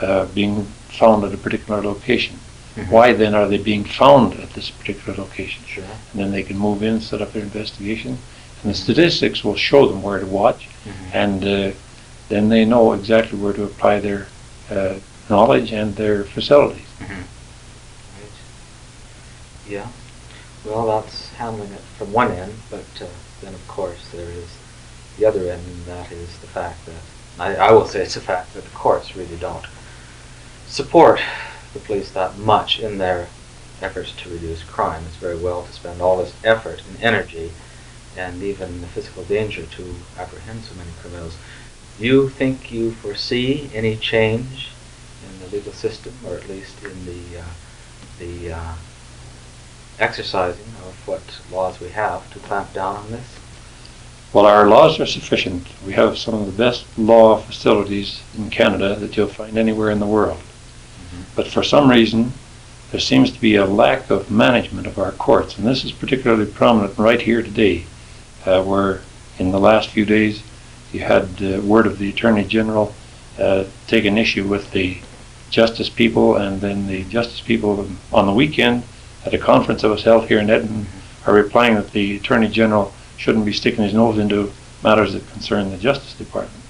uh, 0.00 0.26
being 0.26 0.64
found 0.90 1.24
at 1.24 1.34
a 1.34 1.36
particular 1.36 1.82
location, 1.82 2.38
Mhm. 2.76 2.88
why 2.88 3.12
then 3.12 3.34
are 3.34 3.46
they 3.48 3.58
being 3.58 3.84
found 3.84 4.34
at 4.40 4.52
this 4.54 4.70
particular 4.70 5.16
location? 5.16 5.64
Sure. 5.66 5.84
And 6.12 6.22
then 6.22 6.32
they 6.32 6.42
can 6.42 6.58
move 6.58 6.82
in, 6.82 7.00
set 7.00 7.22
up 7.22 7.32
their 7.32 7.42
investigation, 7.42 8.18
and 8.62 8.72
the 8.72 8.76
statistics 8.76 9.44
will 9.44 9.56
show 9.56 9.86
them 9.88 10.02
where 10.02 10.18
to 10.18 10.26
watch, 10.26 10.68
Mhm. 10.84 10.92
and 11.14 11.44
uh, 11.44 11.70
then 12.28 12.48
they 12.48 12.64
know 12.64 12.92
exactly 12.92 13.38
where 13.38 13.52
to 13.52 13.64
apply 13.64 14.00
their 14.00 14.26
uh, 14.70 14.94
knowledge 15.28 15.72
and 15.72 15.94
their 15.96 16.24
facilities. 16.24 16.86
Mhm. 17.00 17.08
Right. 18.18 18.32
Yeah. 19.68 19.86
Well, 20.64 20.86
that's 20.86 21.28
handling 21.36 21.72
it 21.72 21.82
from 21.98 22.12
one 22.12 22.32
end, 22.32 22.54
but 22.70 22.86
uh, 23.00 23.06
then 23.42 23.54
of 23.54 23.68
course 23.68 24.00
there 24.12 24.28
is 24.30 24.48
the 25.18 25.26
other 25.26 25.40
end, 25.50 25.62
and 25.66 25.86
that 25.86 26.10
is 26.10 26.28
the 26.38 26.46
fact 26.46 26.86
that 26.86 26.94
I, 27.38 27.54
I 27.68 27.72
will 27.72 27.86
say 27.86 28.00
it's 28.00 28.16
a 28.16 28.20
fact 28.20 28.54
that 28.54 28.64
the 28.64 28.70
courts 28.70 29.14
really 29.14 29.36
don't 29.36 29.66
support 30.66 31.20
the 31.74 31.80
police 31.80 32.10
that 32.12 32.38
much 32.38 32.80
in 32.80 32.98
their 32.98 33.28
efforts 33.82 34.12
to 34.12 34.30
reduce 34.30 34.62
crime. 34.62 35.04
It's 35.06 35.16
very 35.16 35.36
well 35.36 35.64
to 35.64 35.72
spend 35.72 36.00
all 36.00 36.16
this 36.16 36.34
effort 36.42 36.82
and 36.88 37.02
energy 37.02 37.52
and 38.16 38.42
even 38.42 38.80
the 38.80 38.86
physical 38.86 39.24
danger 39.24 39.66
to 39.66 39.94
apprehend 40.16 40.62
so 40.62 40.74
many 40.76 40.90
criminals. 41.00 41.36
Do 41.98 42.06
you 42.06 42.28
think 42.28 42.72
you 42.72 42.92
foresee 42.92 43.70
any 43.74 43.96
change 43.96 44.70
in 45.26 45.40
the 45.40 45.54
legal 45.54 45.72
system, 45.72 46.14
or 46.26 46.36
at 46.36 46.48
least 46.48 46.82
in 46.82 47.06
the 47.06 47.40
uh, 47.40 47.44
the 48.18 48.52
uh, 48.52 48.74
exercising 49.98 50.72
of 50.86 50.94
what 51.06 51.22
laws 51.52 51.80
we 51.80 51.88
have 51.90 52.32
to 52.32 52.38
clamp 52.40 52.72
down 52.72 52.96
on 52.96 53.10
this? 53.10 53.38
Well, 54.32 54.46
our 54.46 54.66
laws 54.66 54.98
are 54.98 55.06
sufficient. 55.06 55.68
We 55.86 55.92
have 55.92 56.18
some 56.18 56.34
of 56.34 56.46
the 56.46 56.52
best 56.52 56.86
law 56.98 57.38
facilities 57.38 58.22
in 58.36 58.50
Canada 58.50 58.96
that 58.96 59.16
you'll 59.16 59.28
find 59.28 59.56
anywhere 59.56 59.90
in 59.90 60.00
the 60.00 60.06
world. 60.06 60.40
But 61.34 61.48
for 61.48 61.62
some 61.62 61.90
reason, 61.90 62.32
there 62.90 63.00
seems 63.00 63.32
to 63.32 63.40
be 63.40 63.56
a 63.56 63.66
lack 63.66 64.10
of 64.10 64.30
management 64.30 64.86
of 64.86 64.98
our 64.98 65.12
courts, 65.12 65.58
and 65.58 65.66
this 65.66 65.84
is 65.84 65.92
particularly 65.92 66.46
prominent 66.46 66.96
right 66.96 67.20
here 67.20 67.42
today, 67.42 67.86
uh, 68.46 68.62
where 68.62 69.00
in 69.38 69.50
the 69.50 69.58
last 69.58 69.88
few 69.88 70.04
days 70.04 70.42
you 70.92 71.00
had 71.00 71.28
uh, 71.42 71.60
word 71.62 71.86
of 71.86 71.98
the 71.98 72.08
Attorney 72.08 72.44
General 72.44 72.94
uh, 73.38 73.64
take 73.88 74.04
an 74.04 74.16
issue 74.16 74.46
with 74.46 74.70
the 74.70 74.98
justice 75.50 75.88
people, 75.88 76.36
and 76.36 76.60
then 76.60 76.86
the 76.86 77.04
justice 77.04 77.40
people 77.40 77.88
on 78.12 78.26
the 78.26 78.32
weekend 78.32 78.84
at 79.24 79.34
a 79.34 79.38
conference 79.38 79.82
that 79.82 79.88
was 79.88 80.04
held 80.04 80.28
here 80.28 80.38
in 80.38 80.50
Edmonton 80.50 80.86
are 81.26 81.34
replying 81.34 81.74
that 81.74 81.90
the 81.90 82.16
Attorney 82.16 82.48
General 82.48 82.92
shouldn't 83.16 83.44
be 83.44 83.52
sticking 83.52 83.84
his 83.84 83.94
nose 83.94 84.18
into 84.18 84.52
matters 84.82 85.14
that 85.14 85.28
concern 85.30 85.70
the 85.70 85.78
Justice 85.78 86.14
Department. 86.14 86.62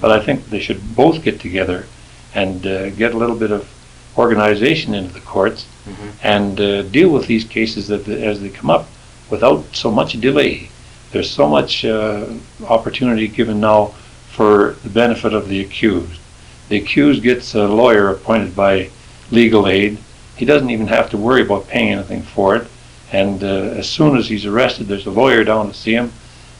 But 0.00 0.12
I 0.12 0.24
think 0.24 0.46
they 0.46 0.60
should 0.60 0.94
both 0.94 1.22
get 1.22 1.40
together 1.40 1.86
and 2.34 2.66
uh, 2.66 2.90
get 2.90 3.14
a 3.14 3.18
little 3.18 3.36
bit 3.36 3.50
of 3.50 3.68
organization 4.16 4.94
into 4.94 5.12
the 5.12 5.20
courts 5.20 5.66
Mm-hmm. 5.82 6.08
and 6.22 6.60
uh, 6.60 6.82
deal 6.82 7.08
with 7.08 7.26
these 7.26 7.42
cases 7.42 7.88
that, 7.88 8.06
as 8.06 8.40
they 8.40 8.50
come 8.50 8.70
up 8.70 8.86
without 9.30 9.64
so 9.74 9.90
much 9.90 10.12
delay. 10.20 10.68
There's 11.10 11.28
so 11.28 11.48
much 11.48 11.84
uh, 11.84 12.26
opportunity 12.68 13.26
given 13.26 13.58
now 13.58 13.86
for 14.30 14.76
the 14.84 14.90
benefit 14.90 15.34
of 15.34 15.48
the 15.48 15.60
accused. 15.60 16.20
The 16.68 16.76
accused 16.76 17.24
gets 17.24 17.56
a 17.56 17.66
lawyer 17.66 18.10
appointed 18.10 18.54
by 18.54 18.90
legal 19.32 19.66
aid. 19.66 19.98
He 20.36 20.44
doesn't 20.44 20.70
even 20.70 20.86
have 20.86 21.10
to 21.10 21.16
worry 21.16 21.42
about 21.42 21.66
paying 21.66 21.94
anything 21.94 22.22
for 22.22 22.54
it. 22.54 22.68
And 23.10 23.42
uh, 23.42 23.74
as 23.80 23.88
soon 23.88 24.16
as 24.16 24.28
he's 24.28 24.46
arrested, 24.46 24.86
there's 24.86 25.06
a 25.06 25.10
lawyer 25.10 25.42
down 25.42 25.66
to 25.66 25.74
see 25.74 25.94
him. 25.94 26.12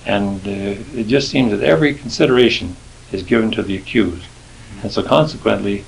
And 0.05 0.45
uh, 0.45 0.99
it 0.99 1.07
just 1.07 1.31
seems 1.31 1.53
that 1.53 1.63
every 1.63 1.95
consideration 1.95 2.75
is 3.13 3.23
given 3.23 3.53
to 3.53 3.63
the 3.63 3.77
accused. 3.77 4.27
And 4.83 4.91
so 4.91 5.01
consequently, 5.05 5.85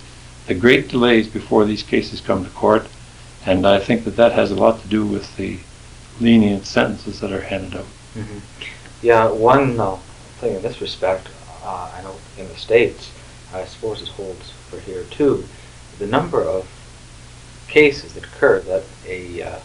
the 0.46 0.54
great 0.54 0.88
delays 0.88 1.28
before 1.28 1.64
these 1.64 1.82
cases 1.82 2.20
come 2.20 2.44
to 2.44 2.50
court, 2.50 2.86
and 3.46 3.66
I 3.66 3.78
think 3.78 4.04
that 4.04 4.16
that 4.16 4.32
has 4.32 4.50
a 4.50 4.56
lot 4.56 4.80
to 4.82 4.88
do 4.88 5.06
with 5.06 5.36
the 5.36 5.58
lenient 6.20 6.66
sentences 6.66 7.20
that 7.20 7.32
are 7.32 7.40
handed 7.40 7.76
out. 7.76 7.86
Mm-hmm. 8.14 8.38
Yeah, 9.02 9.30
one 9.30 9.78
uh, 9.78 9.96
thing 10.38 10.54
in 10.56 10.62
this 10.62 10.80
respect, 10.80 11.28
uh, 11.62 11.92
I 11.96 12.02
know 12.02 12.16
in 12.38 12.48
the 12.48 12.56
States, 12.56 13.10
I 13.52 13.64
suppose 13.64 14.02
it 14.02 14.08
holds 14.08 14.50
for 14.68 14.80
here 14.80 15.04
too, 15.04 15.44
the 15.98 16.06
number 16.06 16.42
of 16.42 16.68
cases 17.68 18.14
that 18.14 18.24
occur 18.24 18.60
that 18.60 18.84
a 19.06 19.42
uh, 19.42 19.58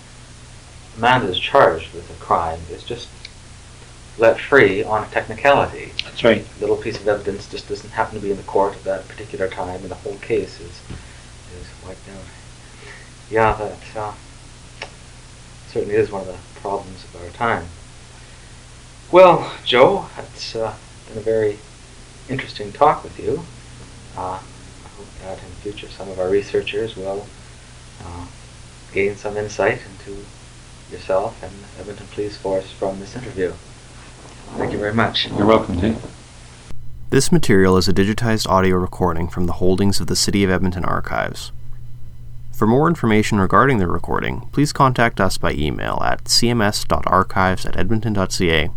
man 0.97 1.23
is 1.23 1.39
charged 1.39 1.93
with 1.93 2.09
a 2.09 2.23
crime 2.23 2.59
is 2.69 2.83
just 2.83 3.07
let 4.19 4.39
free 4.39 4.83
on 4.83 5.03
a 5.03 5.07
technicality. 5.07 5.91
That's 6.03 6.23
right. 6.23 6.45
A 6.57 6.59
little 6.59 6.75
piece 6.75 6.99
of 6.99 7.07
evidence 7.07 7.49
just 7.49 7.69
doesn't 7.69 7.89
happen 7.91 8.15
to 8.15 8.21
be 8.21 8.31
in 8.31 8.37
the 8.37 8.43
court 8.43 8.75
at 8.75 8.83
that 8.83 9.07
particular 9.07 9.47
time, 9.47 9.81
and 9.81 9.89
the 9.89 9.95
whole 9.95 10.17
case 10.17 10.59
is, 10.59 10.81
is 11.59 11.67
wiped 11.85 12.07
out. 12.09 12.23
Yeah, 13.31 13.53
that 13.53 13.97
uh, 13.97 14.13
certainly 15.67 15.95
is 15.95 16.11
one 16.11 16.21
of 16.21 16.27
the 16.27 16.59
problems 16.59 17.03
of 17.05 17.21
our 17.23 17.29
time. 17.29 17.65
Well, 19.11 19.53
Joe, 19.65 20.07
it's 20.17 20.55
uh, 20.55 20.75
been 21.07 21.17
a 21.17 21.21
very 21.21 21.57
interesting 22.29 22.71
talk 22.71 23.03
with 23.03 23.19
you. 23.19 23.43
Uh, 24.17 24.39
I 24.39 24.87
hope 24.97 25.07
that 25.21 25.37
in 25.39 25.49
future 25.61 25.87
some 25.87 26.09
of 26.09 26.19
our 26.19 26.29
researchers 26.29 26.95
will 26.95 27.25
uh, 28.03 28.25
gain 28.91 29.15
some 29.15 29.37
insight 29.37 29.79
into 29.85 30.25
yourself 30.91 31.41
and 31.43 31.53
Edmonton 31.79 32.07
Police 32.13 32.37
Force 32.37 32.71
from 32.71 32.99
this 32.99 33.15
interview. 33.15 33.53
Thank 34.57 34.73
you 34.73 34.79
very 34.79 34.93
much. 34.93 35.29
You're 35.29 35.45
welcome, 35.45 35.79
Dave. 35.79 35.97
This 37.09 37.31
material 37.31 37.77
is 37.77 37.87
a 37.87 37.93
digitized 37.93 38.47
audio 38.47 38.75
recording 38.75 39.27
from 39.27 39.45
the 39.45 39.53
holdings 39.53 39.99
of 39.99 40.05
the 40.07 40.15
City 40.15 40.43
of 40.43 40.51
Edmonton 40.51 40.85
archives. 40.85 41.51
For 42.53 42.67
more 42.67 42.87
information 42.87 43.39
regarding 43.39 43.79
the 43.79 43.87
recording, 43.87 44.41
please 44.51 44.73
contact 44.73 45.21
us 45.21 45.37
by 45.37 45.53
email 45.53 46.01
at 46.03 46.25
cms.archives 46.25 47.65
at 47.65 47.77
edmonton.ca, 47.77 48.69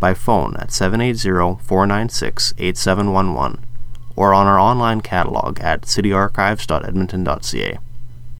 by 0.00 0.14
phone 0.14 0.56
at 0.56 0.70
780-496-8711, 0.70 3.58
or 4.16 4.32
on 4.32 4.46
our 4.46 4.58
online 4.58 5.02
catalog 5.02 5.60
at 5.60 5.82
cityarchives.edmonton.ca. 5.82 7.78